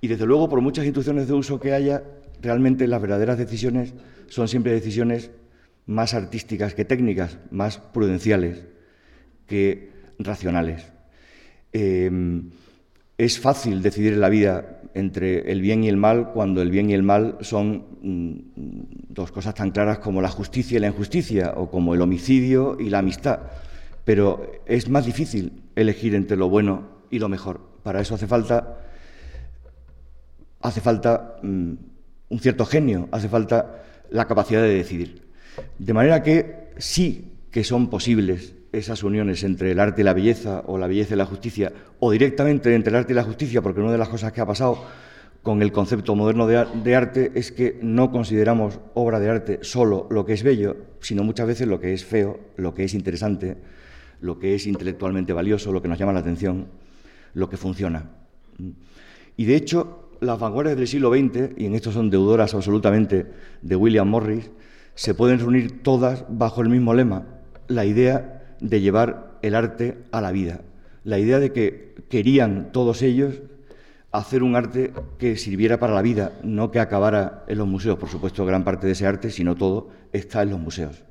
[0.00, 2.04] Y desde luego, por muchas instrucciones de uso que haya,
[2.40, 3.94] realmente las verdaderas decisiones
[4.28, 5.30] son siempre decisiones
[5.86, 8.66] más artísticas que técnicas, más prudenciales,
[9.46, 10.92] que racionales.
[11.72, 12.50] Em,
[13.18, 16.90] es fácil decidir en la vida entre el bien y el mal cuando el bien
[16.90, 18.32] y el mal son mm,
[19.08, 22.90] dos cosas tan claras como la justicia y la injusticia o como el homicidio y
[22.90, 23.40] la amistad.
[24.04, 27.60] Pero es más difícil elegir entre lo bueno y lo mejor.
[27.82, 28.78] Para eso hace falta,
[30.60, 31.72] hace falta mm,
[32.28, 35.22] un cierto genio, hace falta la capacidad de decidir.
[35.78, 40.62] De manera que sí que son posibles esas uniones entre el arte y la belleza
[40.66, 43.80] o la belleza y la justicia, o directamente entre el arte y la justicia, porque
[43.80, 44.84] una de las cosas que ha pasado
[45.42, 50.24] con el concepto moderno de, arte es que no consideramos obra de arte solo lo
[50.24, 53.56] que es bello, sino muchas veces lo que es feo, lo que es interesante,
[54.20, 56.68] lo que es intelectualmente valioso, lo que nos llama la atención,
[57.34, 58.10] lo que funciona.
[59.36, 63.26] Y de hecho, las vanguardias del siglo XX, y en esto son deudoras absolutamente
[63.62, 64.48] de William Morris,
[64.94, 67.26] se pueden reunir todas bajo el mismo lema,
[67.66, 70.62] la idea de llevar el arte a la vida,
[71.04, 73.42] la idea de que querían todos ellos
[74.12, 77.98] hacer un arte que sirviera para la vida, no que acabara en los museos.
[77.98, 81.02] Por supuesto, gran parte de ese arte, si no todo, está en los museos.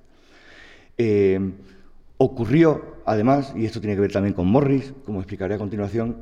[0.97, 1.51] Eh,
[2.17, 6.17] ocurrió, además, y esto tiene que ver también con Morris, como explicaré a continuación,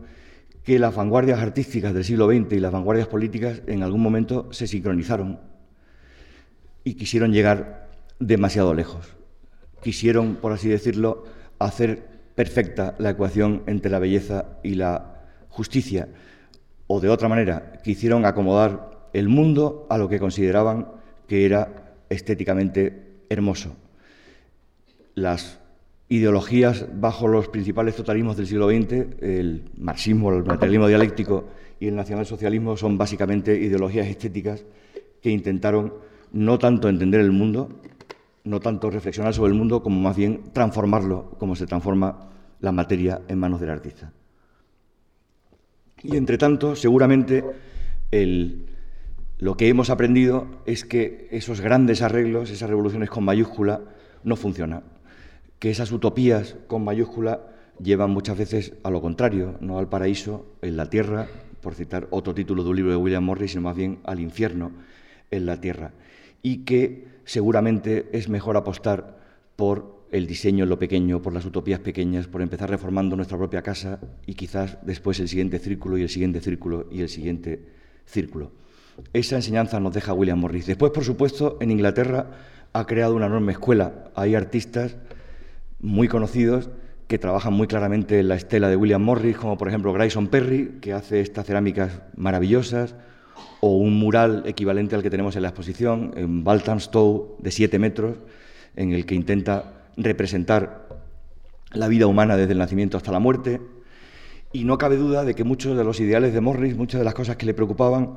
[0.63, 4.65] que las vanguardias artísticas del siglo XX y las vanguardias políticas en algún momento se
[4.65, 5.39] sincronizaron
[6.83, 9.18] y quisieron llegar demasiado lejos.
[9.81, 11.23] Quisieron, por así decirlo,
[11.59, 16.07] hacer perfecta la ecuación entre la belleza y la justicia
[16.87, 20.87] o de otra manera, quisieron acomodar el mundo a lo que consideraban
[21.27, 23.75] que era estéticamente hermoso.
[25.13, 25.59] Las
[26.07, 31.45] ideologías bajo los principales totalismos del siglo XX, el marxismo, el materialismo dialéctico
[31.79, 34.65] y el nacionalsocialismo, son básicamente ideologías estéticas
[35.21, 35.93] que intentaron
[36.31, 37.69] no tanto entender el mundo,
[38.49, 43.21] no tanto reflexionar sobre el mundo, como más bien transformarlo, como se transforma la materia
[43.27, 44.11] en manos del artista.
[46.01, 47.43] Y entre tanto, seguramente
[49.37, 53.81] lo que hemos aprendido es que esos grandes arreglos, esas revoluciones con mayúscula,
[54.23, 54.83] no funcionan.
[55.59, 57.41] Que esas utopías con mayúscula
[57.81, 61.27] llevan muchas veces a lo contrario, no al paraíso en la tierra,
[61.61, 64.71] por citar otro título de un libro de William Morris, sino más bien al infierno
[65.29, 65.91] en la tierra.
[66.41, 69.19] Y que seguramente es mejor apostar
[69.55, 73.61] por el diseño en lo pequeño, por las utopías pequeñas, por empezar reformando nuestra propia
[73.61, 77.67] casa y quizás después el siguiente círculo y el siguiente círculo y el siguiente
[78.07, 78.51] círculo.
[79.13, 80.65] Esa enseñanza nos deja William Morris.
[80.65, 82.31] Después, por supuesto, en Inglaterra
[82.73, 84.05] ha creado una enorme escuela.
[84.15, 84.97] Hay artistas
[85.79, 86.71] muy conocidos
[87.07, 90.79] que trabajan muy claramente en la estela de William Morris, como por ejemplo Grayson Perry,
[90.81, 92.95] que hace estas cerámicas maravillosas,
[93.61, 98.17] o un mural equivalente al que tenemos en la exposición, en Baltamstow, de siete metros,
[98.75, 100.87] en el que intenta representar
[101.73, 103.61] la vida humana desde el nacimiento hasta la muerte.
[104.51, 107.13] Y no cabe duda de que muchos de los ideales de Morris, muchas de las
[107.13, 108.15] cosas que le preocupaban,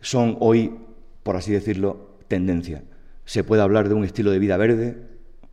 [0.00, 0.74] son hoy,
[1.22, 2.84] por así decirlo, tendencia.
[3.24, 4.96] Se puede hablar de un estilo de vida verde,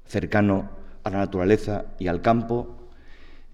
[0.06, 0.70] cercano
[1.04, 2.90] a la naturaleza y al campo.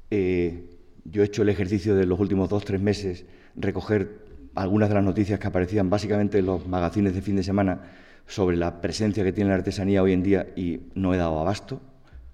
[0.09, 0.69] Eh,
[1.05, 3.25] yo he hecho el ejercicio de los últimos dos, tres meses,
[3.55, 4.24] recoger
[4.55, 7.81] algunas de las noticias que aparecían básicamente en los magazines de fin de semana
[8.27, 11.81] sobre la presencia que tiene la artesanía hoy en día y no he dado abasto.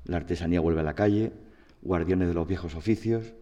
[0.06, 1.32] La artesanía vuelve a la calle,
[1.82, 3.34] Guardianes de los Viejos Oficios,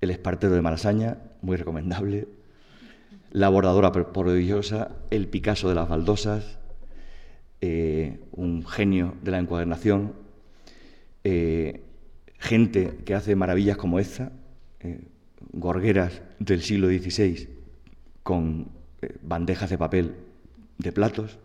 [0.00, 2.28] El Espartero de Malasaña, muy recomendable,
[3.30, 6.58] La Bordadora Prodigiosa, El Picasso de las Baldosas,
[7.60, 10.12] eh, un genio de la encuadernación,
[11.24, 11.82] eh,
[12.38, 14.32] gente que hace maravillas como esta,
[14.80, 15.00] eh,
[15.52, 17.48] gorgueras del siglo XVI
[18.22, 18.68] con
[19.22, 20.14] bandejas de papel
[20.78, 21.38] de platos,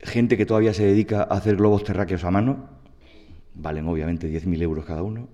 [0.00, 2.68] gente que todavía se dedica a hacer globos terráqueos a mano,
[3.54, 5.28] valen obviamente 10.000 euros cada uno,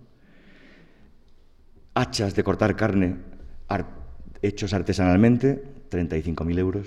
[1.95, 3.16] hachas de cortar carne
[4.41, 6.87] hechos artesanalmente, 35.000 euros,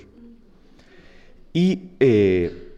[1.54, 2.76] y eh,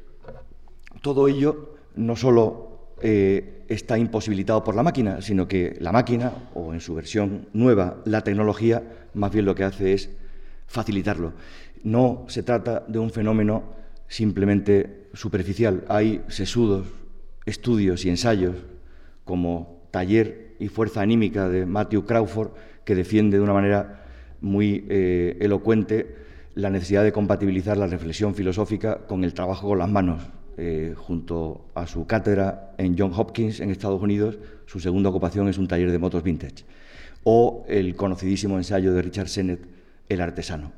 [1.02, 2.73] todo ello no solo
[3.06, 8.02] eh, está imposibilitado por la máquina, sino que la máquina, o en su versión nueva,
[8.06, 8.82] la tecnología,
[9.14, 10.10] más bien lo que hace es
[10.68, 11.34] facilitarlo.
[11.84, 13.64] No se trata de un fenómeno
[14.08, 15.84] simplemente superficial.
[15.90, 16.88] Hay sesudos
[17.46, 18.56] estudios y ensayos
[19.26, 22.52] como Taller y Fuerza Anímica de Matthew Crawford,
[22.86, 24.06] que defiende de una manera
[24.40, 26.16] muy eh, elocuente
[26.56, 30.24] la necesidad de compatibilizar la reflexión filosófica con el trabajo con las manos.
[30.56, 34.38] Eh, junto a su cátedra en John Hopkins, en Estados Unidos,
[34.68, 36.64] su segunda ocupación es un taller de motos vintage.
[37.24, 39.62] O el conocidísimo ensayo de Richard Sennett,
[40.10, 40.72] El artesano.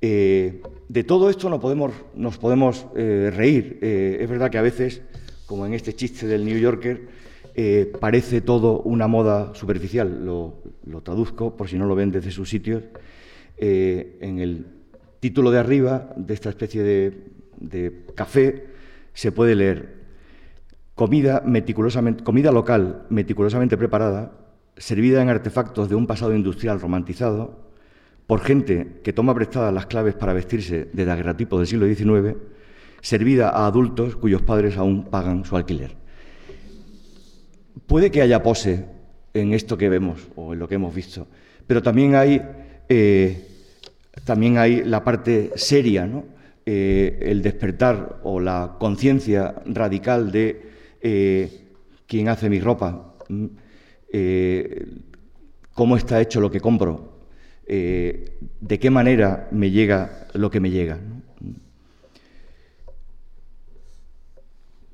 [0.00, 3.78] Eh, de todo esto nos podemos, nos podemos eh, reír.
[3.82, 5.02] Es verdad que a veces,
[5.46, 7.08] como en este chiste del New Yorker,
[8.00, 10.24] parece todo una moda superficial.
[10.24, 12.84] Lo, traduzco por si no lo ven desde sus sitios.
[13.58, 14.66] en el
[15.18, 18.66] título de arriba de esta especie de, de café
[19.14, 20.02] se puede leer
[20.94, 24.32] comida, meticulosamente, comida local meticulosamente preparada,
[24.76, 27.70] servida en artefactos de un pasado industrial romantizado,
[28.26, 32.36] por gente que toma prestadas las claves para vestirse de daguerratipo del siglo XIX,
[33.00, 35.96] servida a adultos cuyos padres aún pagan su alquiler.
[37.86, 38.86] Puede que haya pose
[39.34, 41.26] en esto que vemos o en lo que hemos visto,
[41.66, 42.40] pero también hay,
[42.88, 43.48] eh,
[44.24, 46.08] también hay la parte seria,
[46.64, 51.66] eh, el despertar o la conciencia radical de eh,
[52.06, 53.16] quién hace mi ropa,
[54.12, 54.86] eh,
[55.74, 57.10] cómo está hecho lo que compro,
[57.66, 61.00] de qué manera me llega lo que me llega.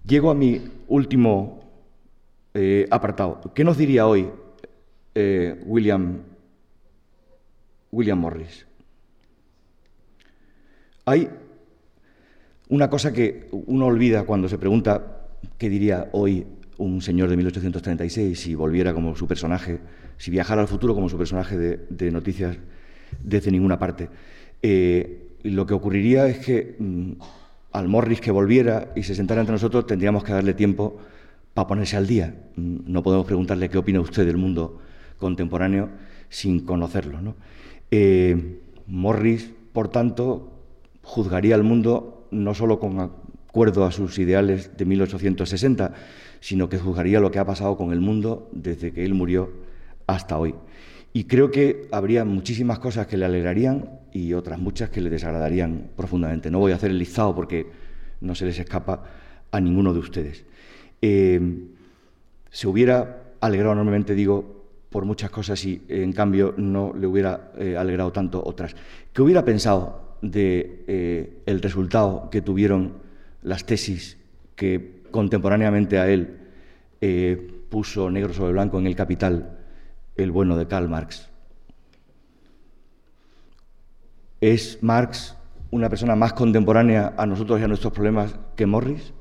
[0.07, 1.69] Llego a mi último
[2.91, 3.53] apartado.
[3.53, 4.31] ¿Qué nos diría hoy
[5.67, 6.23] William,
[7.91, 8.65] William Morris?
[11.05, 11.29] Hay
[12.69, 16.47] una cosa que uno olvida cuando se pregunta qué diría hoy
[16.79, 19.81] un señor de 1836 si volviera como su personaje,
[20.17, 22.57] si viajara al futuro como su personaje de, noticias
[23.23, 24.09] desde ninguna parte.
[24.63, 27.13] Eh, lo que ocurriría es que mm,
[27.73, 30.99] al Morris que volviera y se sentara entre nosotros tendríamos que darle tiempo
[31.55, 32.35] para ponerse al día.
[32.57, 34.81] Mm, no podemos preguntarle qué opina usted del mundo
[35.19, 35.89] contemporáneo
[36.29, 37.35] sin conocerlo.
[37.91, 40.53] Eh, Morris, por tanto,
[41.03, 45.93] juzgaría al mundo no solo con acuerdo a sus ideales de 1860,
[46.41, 49.51] sino que juzgaría lo que ha pasado con el mundo desde que él murió
[50.07, 50.55] hasta hoy.
[51.13, 55.91] Y creo que habría muchísimas cosas que le alegrarían y otras muchas que le desagradarían
[55.97, 56.51] profundamente.
[56.51, 57.67] No voy a hacer el listado porque
[58.21, 59.05] no se les escapa
[59.51, 60.45] a ninguno de ustedes.
[61.01, 61.41] Eh,
[62.51, 67.77] se hubiera alegrado enormemente, digo, por muchas cosas y en cambio no le hubiera eh,
[67.77, 68.75] alegrado tanto otras.
[69.13, 72.95] ¿Qué hubiera pensado de eh, el resultado que tuvieron
[73.43, 74.19] las tesis
[74.57, 76.39] que contemporáneamente a él
[77.01, 79.59] eh, puso negro sobre blanco en el Capital
[80.17, 81.29] el bueno de Karl Marx.
[84.41, 85.37] ¿Es Marx
[85.71, 89.13] una persona más contemporánea a nosotros y a nuestros problemas que Morris?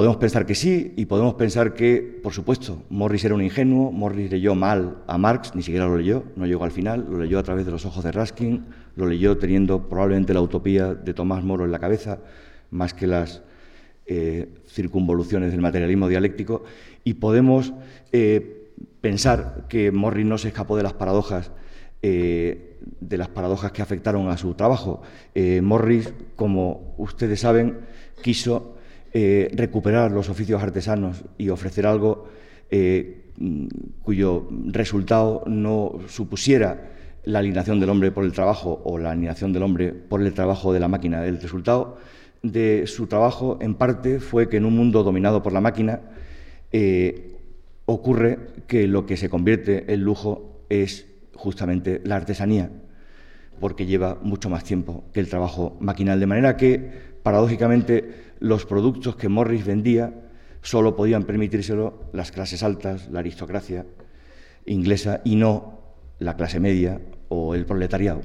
[0.00, 4.30] Podemos pensar que sí y podemos pensar que, por supuesto, Morris era un ingenuo, Morris
[4.30, 7.42] leyó mal a Marx, ni siquiera lo leyó, no llegó al final, lo leyó a
[7.42, 8.64] través de los ojos de Raskin,
[8.96, 12.18] lo leyó teniendo probablemente la utopía de Tomás Moro en la cabeza,
[12.70, 13.42] más que las
[14.06, 16.64] eh, circunvoluciones del materialismo dialéctico,
[17.04, 17.74] y podemos
[18.10, 18.70] eh,
[19.02, 21.52] pensar que Morris no se escapó de las paradojas
[22.00, 25.02] eh, de las paradojas que afectaron a su trabajo.
[25.60, 27.80] Morris, como ustedes saben,
[28.22, 28.79] quiso
[29.12, 32.28] eh, recuperar los oficios artesanos y ofrecer algo
[32.70, 33.24] eh,
[34.02, 36.90] cuyo resultado no supusiera
[37.24, 40.72] la alineación del hombre por el trabajo o la alineación del hombre por el trabajo
[40.72, 41.24] de la máquina.
[41.24, 41.98] El resultado
[42.42, 46.00] de su trabajo, en parte, fue que en un mundo dominado por la máquina
[46.72, 47.36] eh,
[47.86, 52.70] ocurre que lo que se convierte en lujo es justamente la artesanía,
[53.58, 56.20] porque lleva mucho más tiempo que el trabajo maquinal.
[56.20, 56.90] De manera que,
[57.22, 60.14] paradójicamente, los productos que Morris vendía
[60.62, 63.86] solo podían permitírselo las clases altas, la aristocracia
[64.66, 65.80] inglesa y no
[66.18, 68.22] la clase media o el proletariado.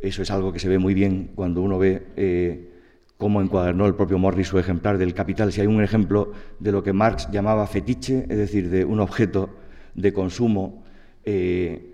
[0.00, 2.70] Eso es algo que se ve muy bien cuando uno ve eh,
[3.16, 5.52] cómo encuadernó el propio Morris su ejemplar del Capital.
[5.52, 9.50] Si hay un ejemplo de lo que Marx llamaba fetiche, es decir, de un objeto
[9.94, 10.82] de consumo
[11.24, 11.91] eh,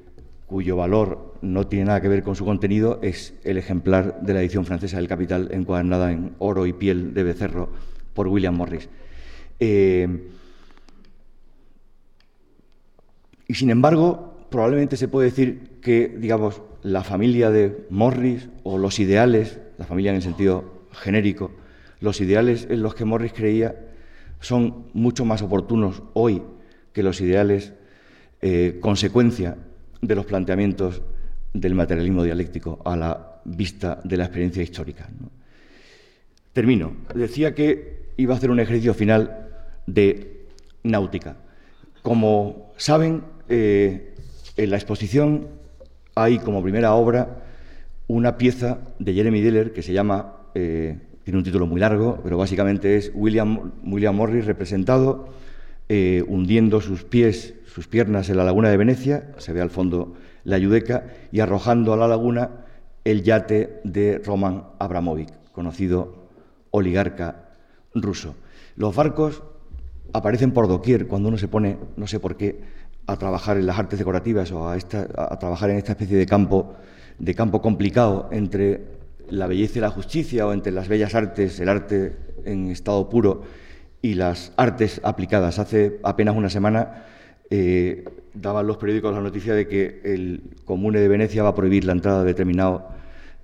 [0.49, 4.40] cuyo valor no tiene nada que ver con su contenido, es el ejemplar de la
[4.40, 7.68] edición francesa del Capital encuadernada en oro y piel de becerro
[8.14, 8.88] por William Morris.
[9.61, 10.30] Eh,
[13.46, 18.99] y sin embargo, probablemente se puede decir que, digamos, la familia de Morris o los
[18.99, 21.51] ideales, la familia en el sentido genérico,
[22.01, 23.76] los ideales en los que Morris creía
[24.40, 26.42] son mucho más oportunos hoy
[26.94, 27.74] que los ideales
[28.40, 29.59] eh, consecuencia
[30.01, 31.03] de los planteamientos
[31.53, 35.09] del materialismo dialéctico a la vista de la experiencia histórica.
[36.53, 36.92] Termino.
[37.14, 39.49] Decía que iba a hacer un ejercicio final
[39.86, 40.46] de
[40.82, 41.36] náutica.
[42.03, 44.14] Como saben, eh,
[44.57, 45.49] en la exposición
[46.14, 47.44] hay como primera obra
[48.09, 52.38] una pieza de Jeremy Diller que se llama, eh, tiene un título muy largo, pero
[52.38, 55.28] básicamente es William, William Morris representado
[55.88, 60.14] eh, hundiendo sus pies sus piernas en la laguna de Venecia, se ve al fondo
[60.45, 62.51] la Yudeca, y arrojando a la laguna
[63.05, 66.29] el yate de Roman Abramovich, conocido
[66.71, 67.51] oligarca
[67.95, 68.35] ruso.
[68.77, 69.43] Los barcos
[70.12, 72.61] aparecen por doquier cuando uno se pone, no sé por qué,
[73.07, 76.75] a trabajar en las artes decorativas o a, a trabajar en esta especie de campo,
[77.19, 78.85] de campo complicado entre
[79.31, 83.43] la belleza y la justicia o entre las bellas artes, el arte en estado puro
[84.01, 85.59] y las artes aplicadas.
[85.59, 87.05] Hace apenas una semana
[87.51, 91.84] eh, daban los periódicos la noticia de que el Comune de Venecia va a prohibir
[91.84, 92.32] la entrada de,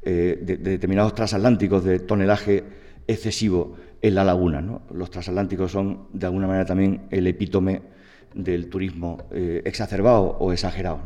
[0.02, 2.64] eh, determinados transatlánticos de tonelaje
[3.06, 4.80] excesivo en la laguna.
[4.92, 7.82] Los transatlánticos son, de alguna manera, también el epítome
[8.34, 11.00] del turismo eh, exacerbado o exagerado.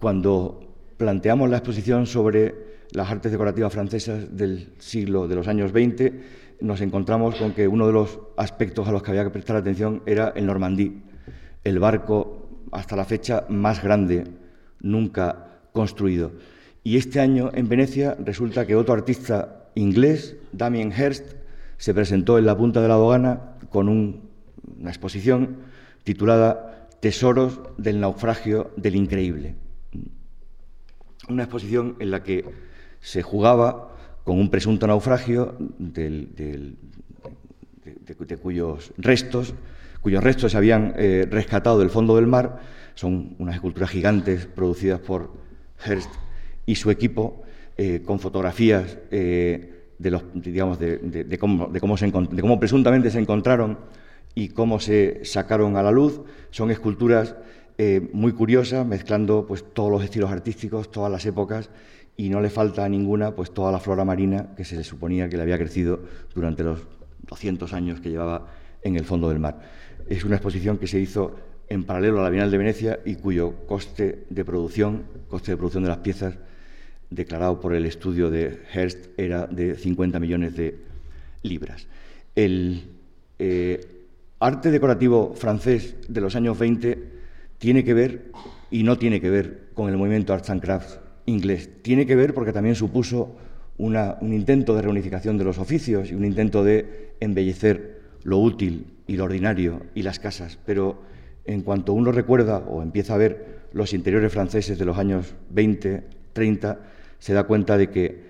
[0.00, 2.54] cuando planteamos la exposición sobre
[2.92, 6.20] las artes decorativas francesas del siglo de los años 20,
[6.60, 10.02] nos encontramos con que uno de los aspectos a los que había que prestar atención
[10.06, 11.02] era el Normandí,
[11.64, 14.24] el barco hasta la fecha más grande
[14.80, 16.32] nunca construido.
[16.82, 21.34] Y este año en Venecia resulta que otro artista inglés, Damien Hirst,
[21.76, 25.58] se presentó en la punta de la dogana con una exposición
[26.02, 29.54] titulada Tesoros del naufragio del increíble.
[31.28, 32.44] Una exposición en la que
[33.00, 33.96] se jugaba
[34.28, 36.76] con un presunto naufragio de,
[38.42, 39.54] cuyos restos,
[40.02, 42.60] cuyos restos se habían eh, rescatado del fondo del mar.
[42.94, 45.32] Son unas esculturas gigantes producidas por
[45.82, 46.10] Hearst
[46.66, 47.40] y su equipo,
[47.78, 53.78] eh, con fotografías eh, de, los, digamos, de, cómo, de cómo presuntamente se encontraron
[54.34, 56.20] y cómo se sacaron a la luz.
[56.50, 57.34] Son esculturas
[58.12, 61.70] muy curiosas, mezclando pues, todos los estilos artísticos, todas las épocas
[62.18, 65.28] y no le falta a ninguna pues toda la flora marina que se le suponía
[65.28, 66.00] que le había crecido
[66.34, 66.80] durante los
[67.28, 68.48] 200 años que llevaba
[68.82, 69.60] en el fondo del mar.
[70.08, 71.36] Es una exposición que se hizo
[71.68, 75.84] en paralelo a la Bienal de Venecia y cuyo coste de producción, coste de producción
[75.84, 76.34] de las piezas
[77.08, 80.76] declarado por el estudio de Hearst era de 50 millones de
[81.42, 81.86] libras.
[82.34, 82.82] El
[83.38, 83.86] eh,
[84.40, 86.98] arte decorativo francés de los años 20
[87.58, 88.32] tiene que ver
[88.72, 90.98] y no tiene que ver con el movimiento Arts and Crafts
[91.28, 91.70] inglés.
[91.82, 93.36] Tiene que ver porque también supuso
[93.76, 99.16] un intento de reunificación de los oficios y un intento de embellecer lo útil y
[99.16, 100.58] lo ordinario y las casas.
[100.66, 101.02] Pero
[101.44, 106.02] en cuanto uno recuerda o empieza a ver los interiores franceses de los años 20,
[106.32, 106.80] 30,
[107.18, 108.28] se da cuenta de que,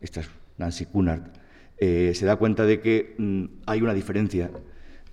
[0.00, 1.22] esta es Nancy Cunard,
[1.78, 4.50] eh, se da cuenta de que mm, hay una diferencia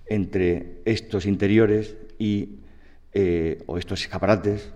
[0.06, 2.60] entre estos interiores y,
[3.12, 4.72] eh, o estos escaparates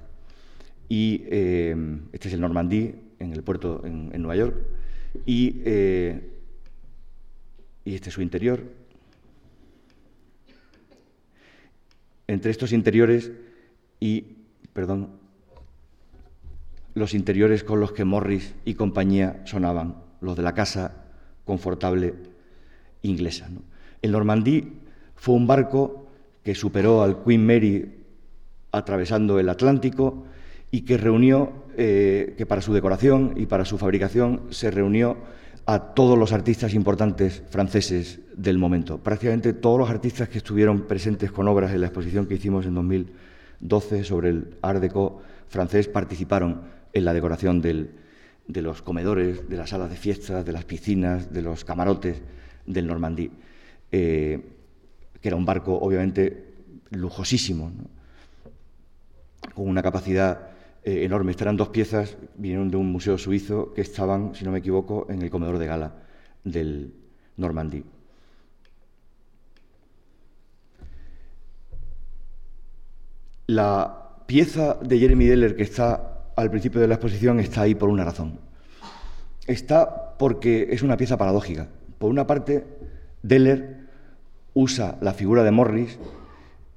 [0.91, 1.77] y eh,
[2.13, 4.57] este es el Normandí, en el puerto en, Nueva York,
[5.25, 6.21] y, eh,
[7.85, 8.65] y este es su interior.
[12.27, 13.31] Entre estos interiores
[14.01, 14.25] y,
[14.73, 15.11] perdón,
[16.95, 21.05] los interiores con los que Morris y compañía sonaban, los de la casa
[21.45, 22.15] confortable
[23.03, 23.49] inglesa.
[24.03, 24.73] El Normandí
[25.15, 26.09] fue un barco
[26.43, 27.95] que superó al Queen Mary
[28.73, 30.25] atravesando el Atlántico
[30.71, 35.17] y que reunió, eh, que para su decoración y para su fabricación se reunió
[35.67, 38.99] a todos los artistas importantes franceses del momento.
[38.99, 42.75] Prácticamente todos los artistas que estuvieron presentes con obras en la exposición que hicimos en
[42.75, 46.63] 2012 sobre el Art Deco francés participaron
[46.93, 51.43] en la decoración de los comedores, de las salas de fiestas, de las piscinas, de
[51.43, 52.21] los camarotes
[52.67, 53.31] del Normandí,
[53.93, 54.41] eh,
[55.21, 56.47] que era un barco obviamente
[56.91, 57.73] lujosísimo,
[59.55, 60.50] con una capacidad
[60.83, 61.33] eh, enorme.
[61.33, 65.07] Estas eran dos piezas, vinieron de un museo suizo que estaban, si no me equivoco,
[65.11, 65.93] en el comedor de gala
[66.43, 66.95] del
[67.37, 67.85] Normandí.
[73.47, 77.91] La pieza de Jeremy Deller que está al principio de la exposición está ahí por
[77.91, 78.39] una razón.
[79.47, 81.69] Está porque es una pieza paradójica.
[81.99, 82.65] Por una parte,
[83.23, 83.89] Deller
[84.55, 85.99] usa la figura de Morris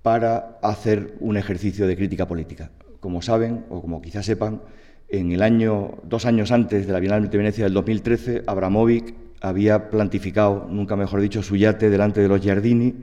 [0.01, 2.71] para hacer un ejercicio de crítica política
[3.03, 4.61] como saben, o como quizás sepan,
[5.09, 9.89] en el año, dos años antes de la Bienal de Venecia del 2013, Abramovic había
[9.89, 12.95] plantificado, nunca mejor dicho, su yate delante de los Giardini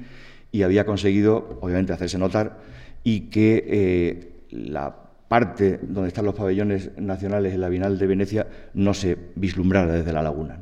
[0.51, 2.61] y había conseguido, obviamente, hacerse notar
[3.05, 4.97] y que eh, la
[5.29, 10.15] parte donde están los pabellones nacionales en la Bienal de Venecia no se vislumbrara desde
[10.15, 10.61] la laguna.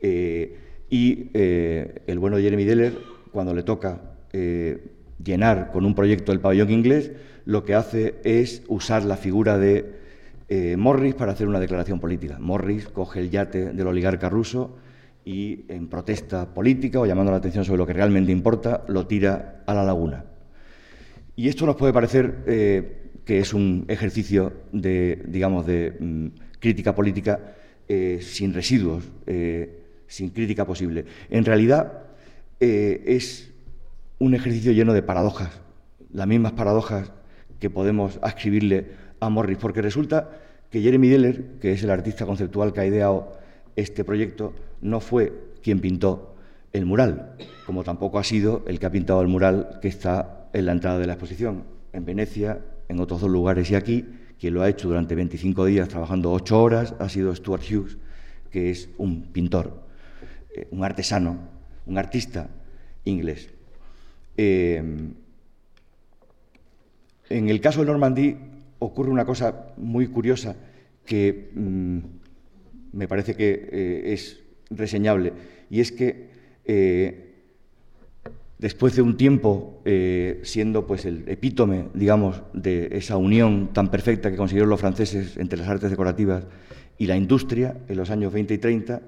[0.00, 0.58] Eh,
[0.90, 2.98] y eh, el bueno Jeremy Deller,
[3.30, 4.00] cuando le toca
[5.22, 7.12] llenar con un proyecto el pabellón inglés,
[7.44, 10.04] lo que hace es usar la figura de
[10.48, 12.38] eh, Morris para hacer una declaración política.
[12.38, 14.76] Morris coge el yate del oligarca ruso
[15.24, 19.62] y en protesta política o llamando la atención sobre lo que realmente importa, lo tira
[19.66, 20.24] a la laguna.
[21.36, 26.26] Y esto nos puede parecer eh, que es un ejercicio de, digamos, de mm,
[26.60, 27.56] crítica política
[27.88, 29.04] eh, sin residuos,
[30.06, 31.04] sin crítica posible.
[31.28, 32.04] En realidad
[32.60, 33.52] es
[34.18, 35.60] un ejercicio lleno de paradojas,
[36.12, 37.12] las mismas paradojas
[37.58, 38.86] que podemos ascribirle
[39.20, 40.30] a Morris, porque resulta
[40.70, 43.38] que Jeremy Deller, que es el artista conceptual que ha ideado
[43.76, 45.32] este proyecto, no fue
[45.62, 46.34] quien pintó
[46.72, 47.36] el mural,
[47.66, 50.98] como tampoco ha sido el que ha pintado el mural que está en la entrada
[50.98, 54.04] de la exposición, en Venecia, en otros dos lugares y aquí.
[54.38, 57.96] Quien lo ha hecho durante 25 días, trabajando ocho horas, ha sido Stuart Hughes,
[58.50, 59.84] que es un pintor,
[60.54, 61.38] eh, un artesano,
[61.86, 62.50] un artista
[63.04, 63.48] inglés.
[64.36, 64.82] Eh,
[67.28, 68.36] en el caso de Normandí
[68.78, 70.56] ocurre una cosa muy curiosa
[71.04, 71.98] que mm,
[72.92, 75.32] me parece que es reseñable,
[75.70, 76.28] y es que
[78.58, 79.82] después de un tiempo
[80.42, 85.58] siendo pues el epítome, digamos, de esa unión tan perfecta que consiguieron los franceses entre
[85.58, 86.44] las artes decorativas
[86.98, 89.02] y la industria en los años 20 y 30,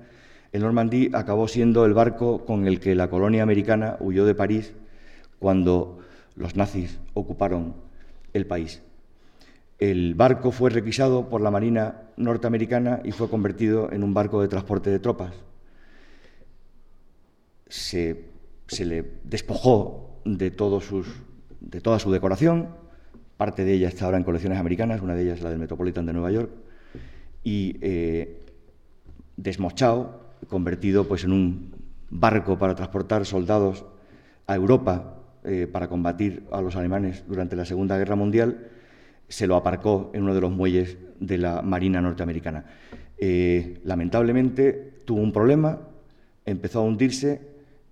[0.52, 4.72] el Normandie acabó siendo el barco con el que la colonia americana huyó de París
[5.38, 5.98] cuando
[6.34, 7.74] los nazis ocuparon
[8.32, 8.82] el país.
[9.78, 14.48] El barco fue requisado por la Marina norteamericana y fue convertido en un barco de
[14.48, 15.34] transporte de tropas.
[17.68, 18.24] Se,
[18.78, 22.68] le despojó de, de toda su decoración,
[23.36, 26.12] parte de ella está ahora en colecciones americanas, una de ellas la del Metropolitan de
[26.12, 26.50] Nueva York,
[27.44, 28.44] y eh,
[29.36, 31.74] desmochado, convertido pues, en un
[32.08, 33.84] barco para transportar soldados
[34.46, 35.15] a Europa
[35.46, 38.68] eh, para combatir a los alemanes durante la Segunda Guerra Mundial,
[39.28, 42.64] se lo aparcó en uno de los muelles de la Marina norteamericana.
[43.18, 45.80] Eh, lamentablemente tuvo un problema,
[46.44, 47.40] empezó a hundirse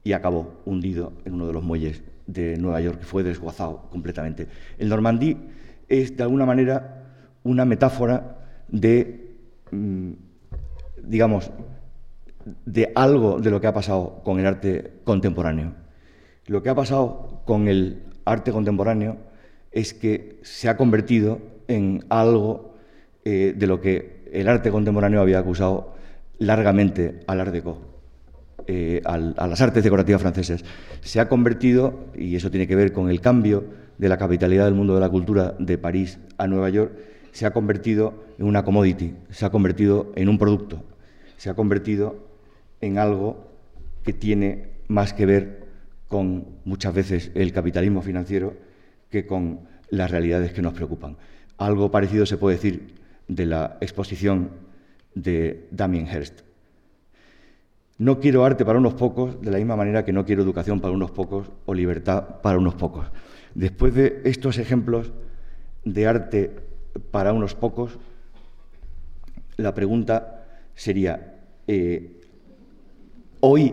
[0.03, 4.47] y acabó hundido en uno de los muelles de Nueva York, que fue desguazado completamente.
[4.79, 5.37] El Normandí
[5.89, 7.03] es, de alguna manera,
[7.43, 8.39] una metáfora
[8.69, 9.25] de
[9.75, 10.13] Mm,
[11.03, 11.51] digamos,
[12.65, 15.73] de algo de lo que ha pasado con el arte contemporáneo.
[16.47, 19.17] Lo que ha pasado con el arte contemporáneo
[19.73, 22.75] es que se ha convertido en algo
[23.25, 25.95] eh, de lo que el arte contemporáneo había acusado
[26.39, 27.79] largamente al Art Deco,
[28.67, 30.65] eh, a las artes decorativas francesas.
[31.01, 33.65] Se ha convertido, y eso tiene que ver con el cambio
[33.97, 36.93] de la capitalidad del mundo de la cultura de París a Nueva York,
[37.33, 40.85] se ha convertido en una commodity, se ha convertido en un producto,
[41.37, 42.29] se ha convertido
[42.81, 43.49] en algo
[44.03, 45.64] que tiene más que ver
[46.09, 48.55] con muchas veces el capitalismo financiero
[49.11, 51.17] que con las realidades que nos preocupan.
[51.59, 52.95] Algo parecido se puede decir
[53.29, 54.51] de la exposición
[55.15, 56.41] de Damien Hirst.
[57.97, 60.93] No quiero arte para unos pocos, de la misma manera que no quiero educación para
[60.93, 63.07] unos pocos o libertad para unos pocos.
[63.55, 65.13] Después de estos ejemplos
[65.85, 66.51] de arte
[67.13, 67.99] para unos pocos,
[69.57, 70.45] la pregunta
[70.75, 71.37] sería,
[71.69, 72.21] eh,
[73.39, 73.73] ¿hoy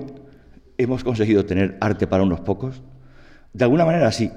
[0.84, 2.82] hemos conseguido tener arte para unos pocos?
[3.53, 4.32] De alguna manera sí,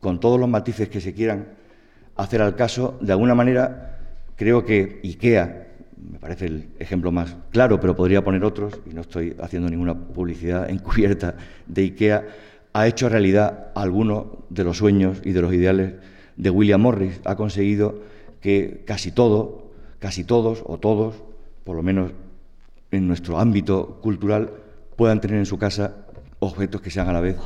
[0.00, 1.48] con todos los matices que se quieran
[2.16, 3.98] hacer al caso, de alguna manera
[4.36, 5.68] creo que IKEA,
[6.12, 9.94] me parece el ejemplo más claro, pero podría poner otros, y no estoy haciendo ninguna
[9.94, 12.24] publicidad encubierta de IKEA,
[12.72, 15.94] ha hecho realidad algunos de los sueños y de los ideales
[16.36, 17.20] de William Morris.
[17.24, 18.00] Ha conseguido
[18.40, 21.16] que casi todo, casi todos o todos,
[21.64, 22.12] por lo menos
[22.90, 24.50] en nuestro ámbito cultural,
[25.00, 26.04] puedan tener en su casa
[26.40, 27.38] objetos que sean a la vez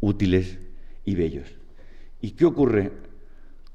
[0.00, 0.58] útiles
[1.06, 1.48] y bellos.
[2.20, 2.92] ¿Y qué ocurre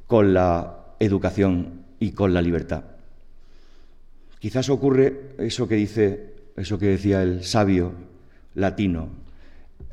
[0.05, 2.83] con la educación y con la libertad?
[4.37, 7.93] Quizás ocurre eso que dice, eso que decía el sabio
[8.53, 9.09] latino,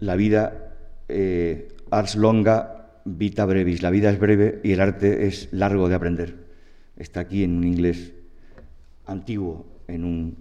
[0.01, 0.75] la vida
[1.09, 5.95] eh, ars longa vita brevis, la vida es breve y el arte es largo de
[5.95, 6.43] aprender
[6.97, 8.13] está aquí en un inglés
[9.07, 10.37] antiguo, en un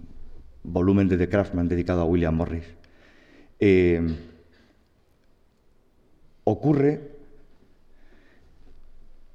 [0.62, 2.81] volumen de The Craftsman dedicado a William Morris.
[3.64, 4.02] Eh,
[6.42, 7.12] ocurre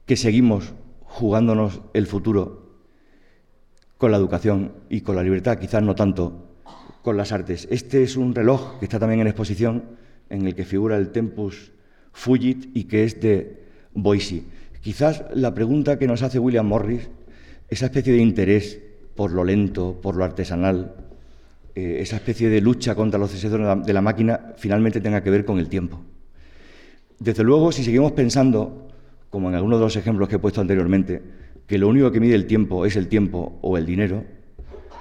[0.06, 0.74] que seguimos
[1.04, 2.82] jugándonos el futuro
[3.98, 6.58] con la educación y con la libertad, quizás no tanto
[7.04, 7.70] con las artes.
[7.72, 9.86] Este es un reloj que está también en exposición,
[10.30, 11.72] en el que figura el Tempus
[12.12, 14.44] Fugit y que es de Boise.
[14.82, 17.10] Quizás la pregunta que nos hace William Morris,
[17.70, 18.82] esa especie de interés
[19.16, 21.07] por lo lento, por lo artesanal,
[21.80, 25.46] eh, esa especie de lucha contra los excesos de la, máquina, finalmente tenga que ver
[25.46, 26.02] con el tiempo.
[27.20, 28.88] Desde luego, si seguimos pensando,
[29.30, 31.22] como en algunos de los ejemplos que he puesto anteriormente,
[31.68, 34.24] que lo único que mide el tiempo es el tiempo o el dinero,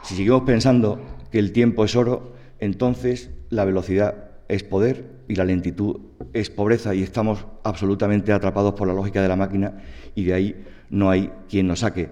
[0.03, 1.01] si seguimos pensando
[1.33, 6.01] que el tiempo es oro, entonces la velocidad es poder y la lentitud
[6.35, 9.79] es pobreza y estamos absolutamente atrapados por la lógica de la máquina
[10.15, 12.11] y de ahí no hay quien nos saque.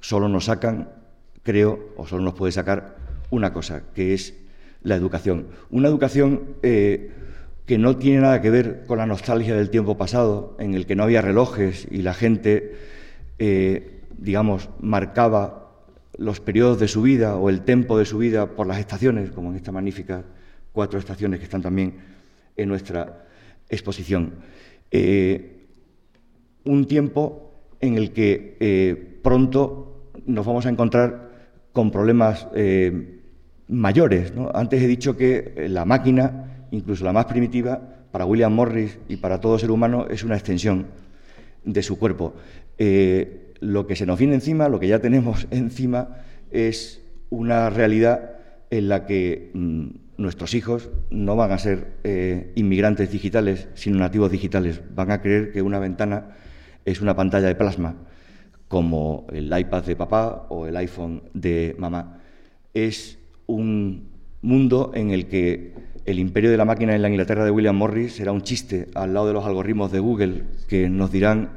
[0.00, 0.88] Solo nos sacan,
[1.42, 2.97] creo, o solo nos puede sacar
[3.30, 4.34] una cosa, que es
[4.82, 5.48] la educación.
[5.70, 7.10] Una educación eh,
[7.66, 10.96] que no tiene nada que ver con la nostalgia del tiempo pasado, en el que
[10.96, 12.76] no había relojes y la gente,
[13.38, 15.66] eh, digamos, marcaba
[16.16, 19.50] los periodos de su vida o el tiempo de su vida por las estaciones, como
[19.50, 20.24] en esta magnífica
[20.72, 21.94] cuatro estaciones que están también
[22.56, 23.26] en nuestra
[23.68, 24.34] exposición.
[24.90, 25.66] Eh,
[26.64, 31.30] un tiempo en el que pronto nos vamos a encontrar
[31.72, 32.48] con problemas
[33.68, 34.32] mayores.
[34.54, 37.80] Antes he dicho que la máquina, incluso la más primitiva,
[38.10, 40.86] para William Morris y para todo ser humano, es una extensión
[41.64, 42.34] de su cuerpo.
[43.60, 46.16] lo que se nos viene encima, lo que ya tenemos encima,
[46.50, 48.38] es una realidad
[48.70, 49.86] en la que mm,
[50.18, 54.82] nuestros hijos no van a ser eh, inmigrantes digitales, sino nativos digitales.
[54.94, 56.36] Van a creer que una ventana
[56.84, 57.96] es una pantalla de plasma,
[58.66, 62.20] como el iPad de papá o el iPhone de mamá.
[62.74, 63.17] Es
[63.48, 64.08] un
[64.42, 68.14] mundo en el que el imperio de la máquina en la Inglaterra de William Morris
[68.14, 71.50] será un chiste al lado de los algoritmos de Google que nos dirán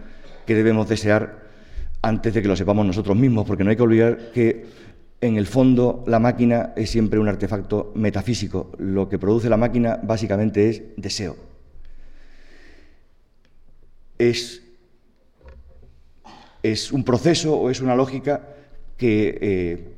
[0.45, 1.41] qué debemos desear
[2.01, 4.65] antes de que lo sepamos nosotros mismos, porque no hay que olvidar que
[5.21, 8.71] en el fondo la máquina es siempre un artefacto metafísico.
[8.79, 11.35] Lo que produce la máquina básicamente es deseo.
[14.17, 14.63] Es,
[16.63, 18.47] es un proceso o es una lógica
[18.97, 19.95] que, eh,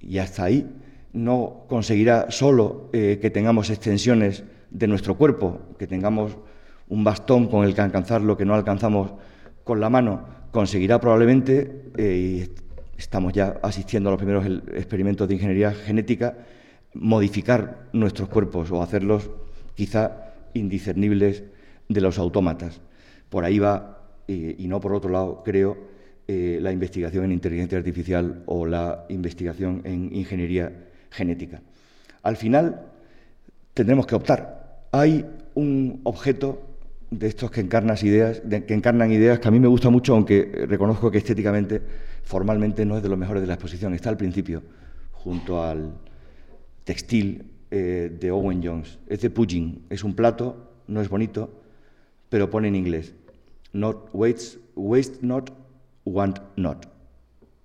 [0.00, 0.81] y hasta ahí,
[1.12, 6.36] no conseguirá solo eh, que tengamos extensiones de nuestro cuerpo, que tengamos
[6.88, 9.12] un bastón con el que alcanzar lo que no alcanzamos
[9.64, 15.34] con la mano, conseguirá probablemente, eh, y estamos ya asistiendo a los primeros experimentos de
[15.34, 16.38] ingeniería genética,
[16.94, 19.30] modificar nuestros cuerpos o hacerlos
[19.74, 21.44] quizá indiscernibles
[21.88, 22.80] de los autómatas.
[23.28, 25.92] Por ahí va, eh, y no por otro lado, creo,
[26.28, 30.72] la investigación en inteligencia artificial o la investigación en ingeniería
[31.12, 31.62] genética.
[32.22, 32.86] Al final
[33.74, 34.86] tendremos que optar.
[34.90, 35.24] Hay
[35.54, 36.72] un objeto
[37.10, 41.10] de estos que, ideas, que encarnan ideas que a mí me gusta mucho, aunque reconozco
[41.10, 41.82] que estéticamente,
[42.22, 43.94] formalmente no es de los mejores de la exposición.
[43.94, 44.62] Está al principio,
[45.12, 45.92] junto al
[46.84, 48.98] textil eh, de Owen Jones.
[49.06, 49.84] Es de Pugin.
[49.90, 51.62] Es un plato, no es bonito,
[52.28, 53.14] pero pone en inglés.
[53.72, 55.50] Not waste, waste not,
[56.04, 56.86] want not.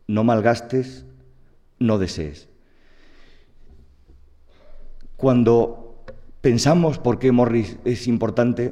[0.07, 1.06] No malgastes,
[1.80, 2.49] no desees.
[5.18, 6.06] Cuando
[6.41, 8.72] pensamos por qué Morris es importante,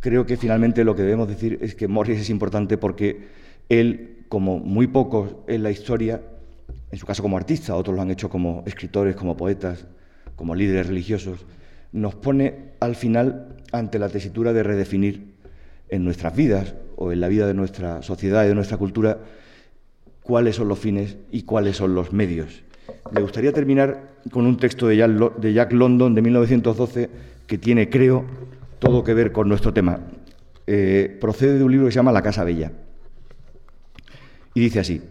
[0.00, 3.28] creo que finalmente lo que debemos decir es que Morris es importante porque
[3.68, 6.22] él, como muy pocos en la historia,
[6.90, 9.86] en su caso como artista, otros lo han hecho como escritores, como poetas,
[10.34, 11.46] como líderes religiosos,
[11.92, 15.36] nos pone al final ante la tesitura de redefinir
[15.88, 19.20] en nuestras vidas o en la vida de nuestra sociedad y de nuestra cultura
[20.22, 22.64] cuáles son los fines y cuáles son los medios.
[23.10, 27.10] Me gustaría terminar con un texto de Jack London de 1912
[27.46, 28.24] que tiene, creo,
[28.78, 30.00] todo que ver con nuestro tema.
[30.66, 32.72] Eh, procede de un libro que se llama La Casa Bella.
[34.54, 35.02] Y dice así,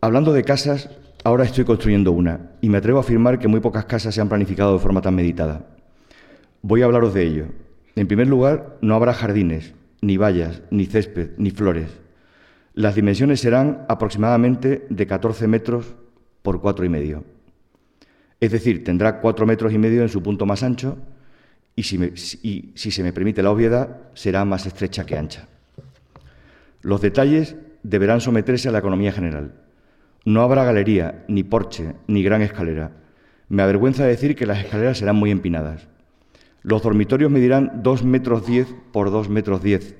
[0.00, 0.90] hablando de casas,
[1.24, 4.28] ahora estoy construyendo una y me atrevo a afirmar que muy pocas casas se han
[4.28, 5.66] planificado de forma tan meditada.
[6.60, 7.46] Voy a hablaros de ello.
[7.96, 11.88] En primer lugar, no habrá jardines, ni vallas, ni césped, ni flores.
[12.74, 15.94] Las dimensiones serán aproximadamente de 14 metros
[16.42, 17.24] por cuatro y medio.
[18.40, 20.98] Es decir, tendrá cuatro metros y medio en su punto más ancho
[21.76, 25.48] y si, si se me permite la obviedad, será más estrecha que ancha.
[26.82, 29.54] Los detalles deberán someterse a la economía general.
[30.24, 32.92] No habrá galería, ni porche, ni gran escalera.
[33.48, 35.88] Me avergüenza decir que las escaleras serán muy empinadas.
[36.62, 39.96] Los dormitorios medirán dos metros diez por dos metros diez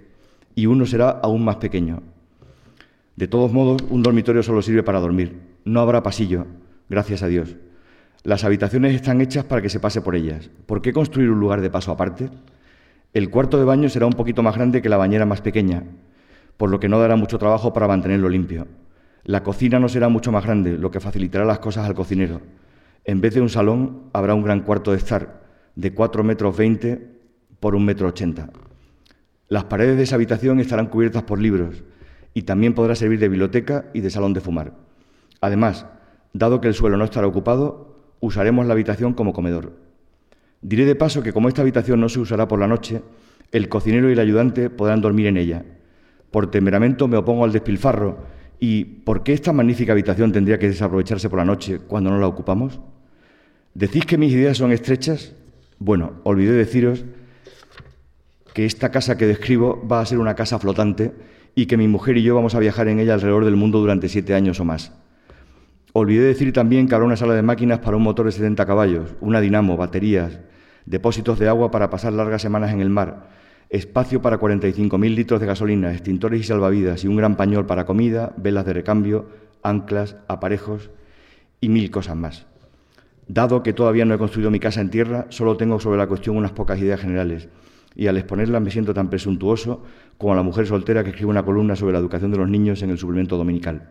[0.54, 2.02] y uno será aún más pequeño.
[3.16, 5.51] De todos modos, un dormitorio solo sirve para dormir.
[5.64, 6.46] No habrá pasillo,
[6.88, 7.56] gracias a Dios.
[8.24, 10.50] Las habitaciones están hechas para que se pase por ellas.
[10.66, 12.30] ¿Por qué construir un lugar de paso aparte?
[13.12, 15.84] El cuarto de baño será un poquito más grande que la bañera más pequeña,
[16.56, 18.66] por lo que no dará mucho trabajo para mantenerlo limpio.
[19.24, 22.40] La cocina no será mucho más grande, lo que facilitará las cosas al cocinero.
[23.04, 25.42] En vez de un salón, habrá un gran cuarto de estar,
[25.76, 27.08] de 4 metros 20
[27.60, 28.50] por un metro 80.
[29.48, 31.84] Las paredes de esa habitación estarán cubiertas por libros
[32.34, 34.72] y también podrá servir de biblioteca y de salón de fumar.
[35.42, 35.86] Además,
[36.32, 39.72] dado que el suelo no estará ocupado, usaremos la habitación como comedor.
[40.62, 43.02] Diré de paso que como esta habitación no se usará por la noche,
[43.50, 45.64] el cocinero y el ayudante podrán dormir en ella.
[46.30, 48.20] Por temperamento me opongo al despilfarro
[48.60, 52.28] y ¿por qué esta magnífica habitación tendría que desaprovecharse por la noche cuando no la
[52.28, 52.80] ocupamos?
[53.74, 55.34] ¿Decís que mis ideas son estrechas?
[55.80, 57.04] Bueno, olvidé deciros
[58.54, 61.12] que esta casa que describo va a ser una casa flotante
[61.56, 64.08] y que mi mujer y yo vamos a viajar en ella alrededor del mundo durante
[64.08, 64.92] siete años o más.
[65.94, 69.14] Olvidé decir también que habrá una sala de máquinas para un motor de 70 caballos,
[69.20, 70.40] una dinamo, baterías,
[70.86, 73.28] depósitos de agua para pasar largas semanas en el mar,
[73.68, 78.32] espacio para 45.000 litros de gasolina, extintores y salvavidas y un gran pañol para comida,
[78.38, 79.28] velas de recambio,
[79.62, 80.88] anclas, aparejos
[81.60, 82.46] y mil cosas más.
[83.28, 86.38] Dado que todavía no he construido mi casa en tierra, solo tengo sobre la cuestión
[86.38, 87.50] unas pocas ideas generales
[87.94, 89.84] y al exponerlas me siento tan presuntuoso
[90.16, 92.88] como la mujer soltera que escribe una columna sobre la educación de los niños en
[92.88, 93.90] el suplemento dominical.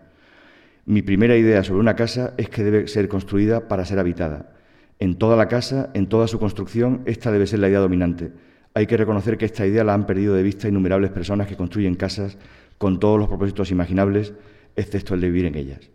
[0.85, 4.53] Mi primera idea sobre una casa es que debe ser construida para ser habitada.
[4.97, 8.31] En toda la casa, en toda su construcción, esta debe ser la idea dominante.
[8.73, 11.95] Hay que reconocer que esta idea la han perdido de vista innumerables personas que construyen
[11.95, 12.37] casas
[12.79, 14.33] con todos los propósitos imaginables,
[14.75, 15.91] excepto el de vivir en ellas.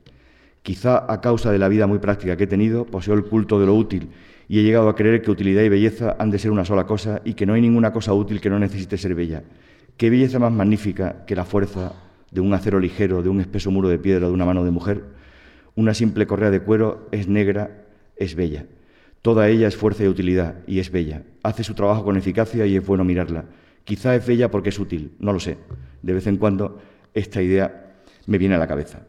[0.62, 3.66] Quizá a causa de la vida muy práctica que he tenido, poseo el culto de
[3.66, 4.10] lo útil
[4.48, 7.22] y he llegado a creer que utilidad y belleza han de ser una sola cosa
[7.24, 9.42] y que no hay ninguna cosa útil que no necesite ser bella.
[9.96, 13.88] ¿Qué belleza más magnífica que la fuerza de un acero ligero, de un espeso muro
[13.88, 15.04] de piedra, de una mano de mujer?
[15.74, 17.84] Una simple correa de cuero es negra,
[18.16, 18.66] es bella.
[19.22, 21.22] Toda ella es fuerza y utilidad y es bella.
[21.42, 23.44] Hace su trabajo con eficacia y es bueno mirarla.
[23.84, 25.58] Quizá es bella porque es útil, no lo sé.
[26.02, 26.80] De vez en cuando
[27.14, 27.94] esta idea
[28.26, 29.02] me viene a la cabeza.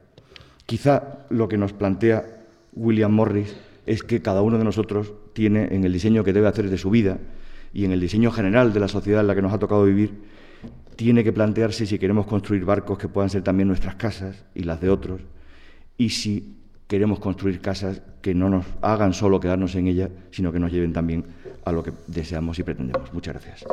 [0.65, 2.25] Quizá lo que nos plantea
[2.73, 6.69] William Morris es que cada uno de nosotros tiene en el diseño que debe hacer
[6.69, 7.19] de su vida
[7.73, 10.11] y en el diseño general de la sociedad en la que nos ha tocado vivir,
[10.97, 14.81] tiene que plantearse si queremos construir barcos que puedan ser también nuestras casas y las
[14.81, 15.21] de otros,
[15.97, 16.57] y si
[16.87, 20.93] queremos construir casas que no nos hagan solo quedarnos en ellas, sino que nos lleven
[20.93, 21.23] también
[21.63, 23.13] a lo que deseamos y pretendemos.
[23.13, 23.63] Muchas gracias.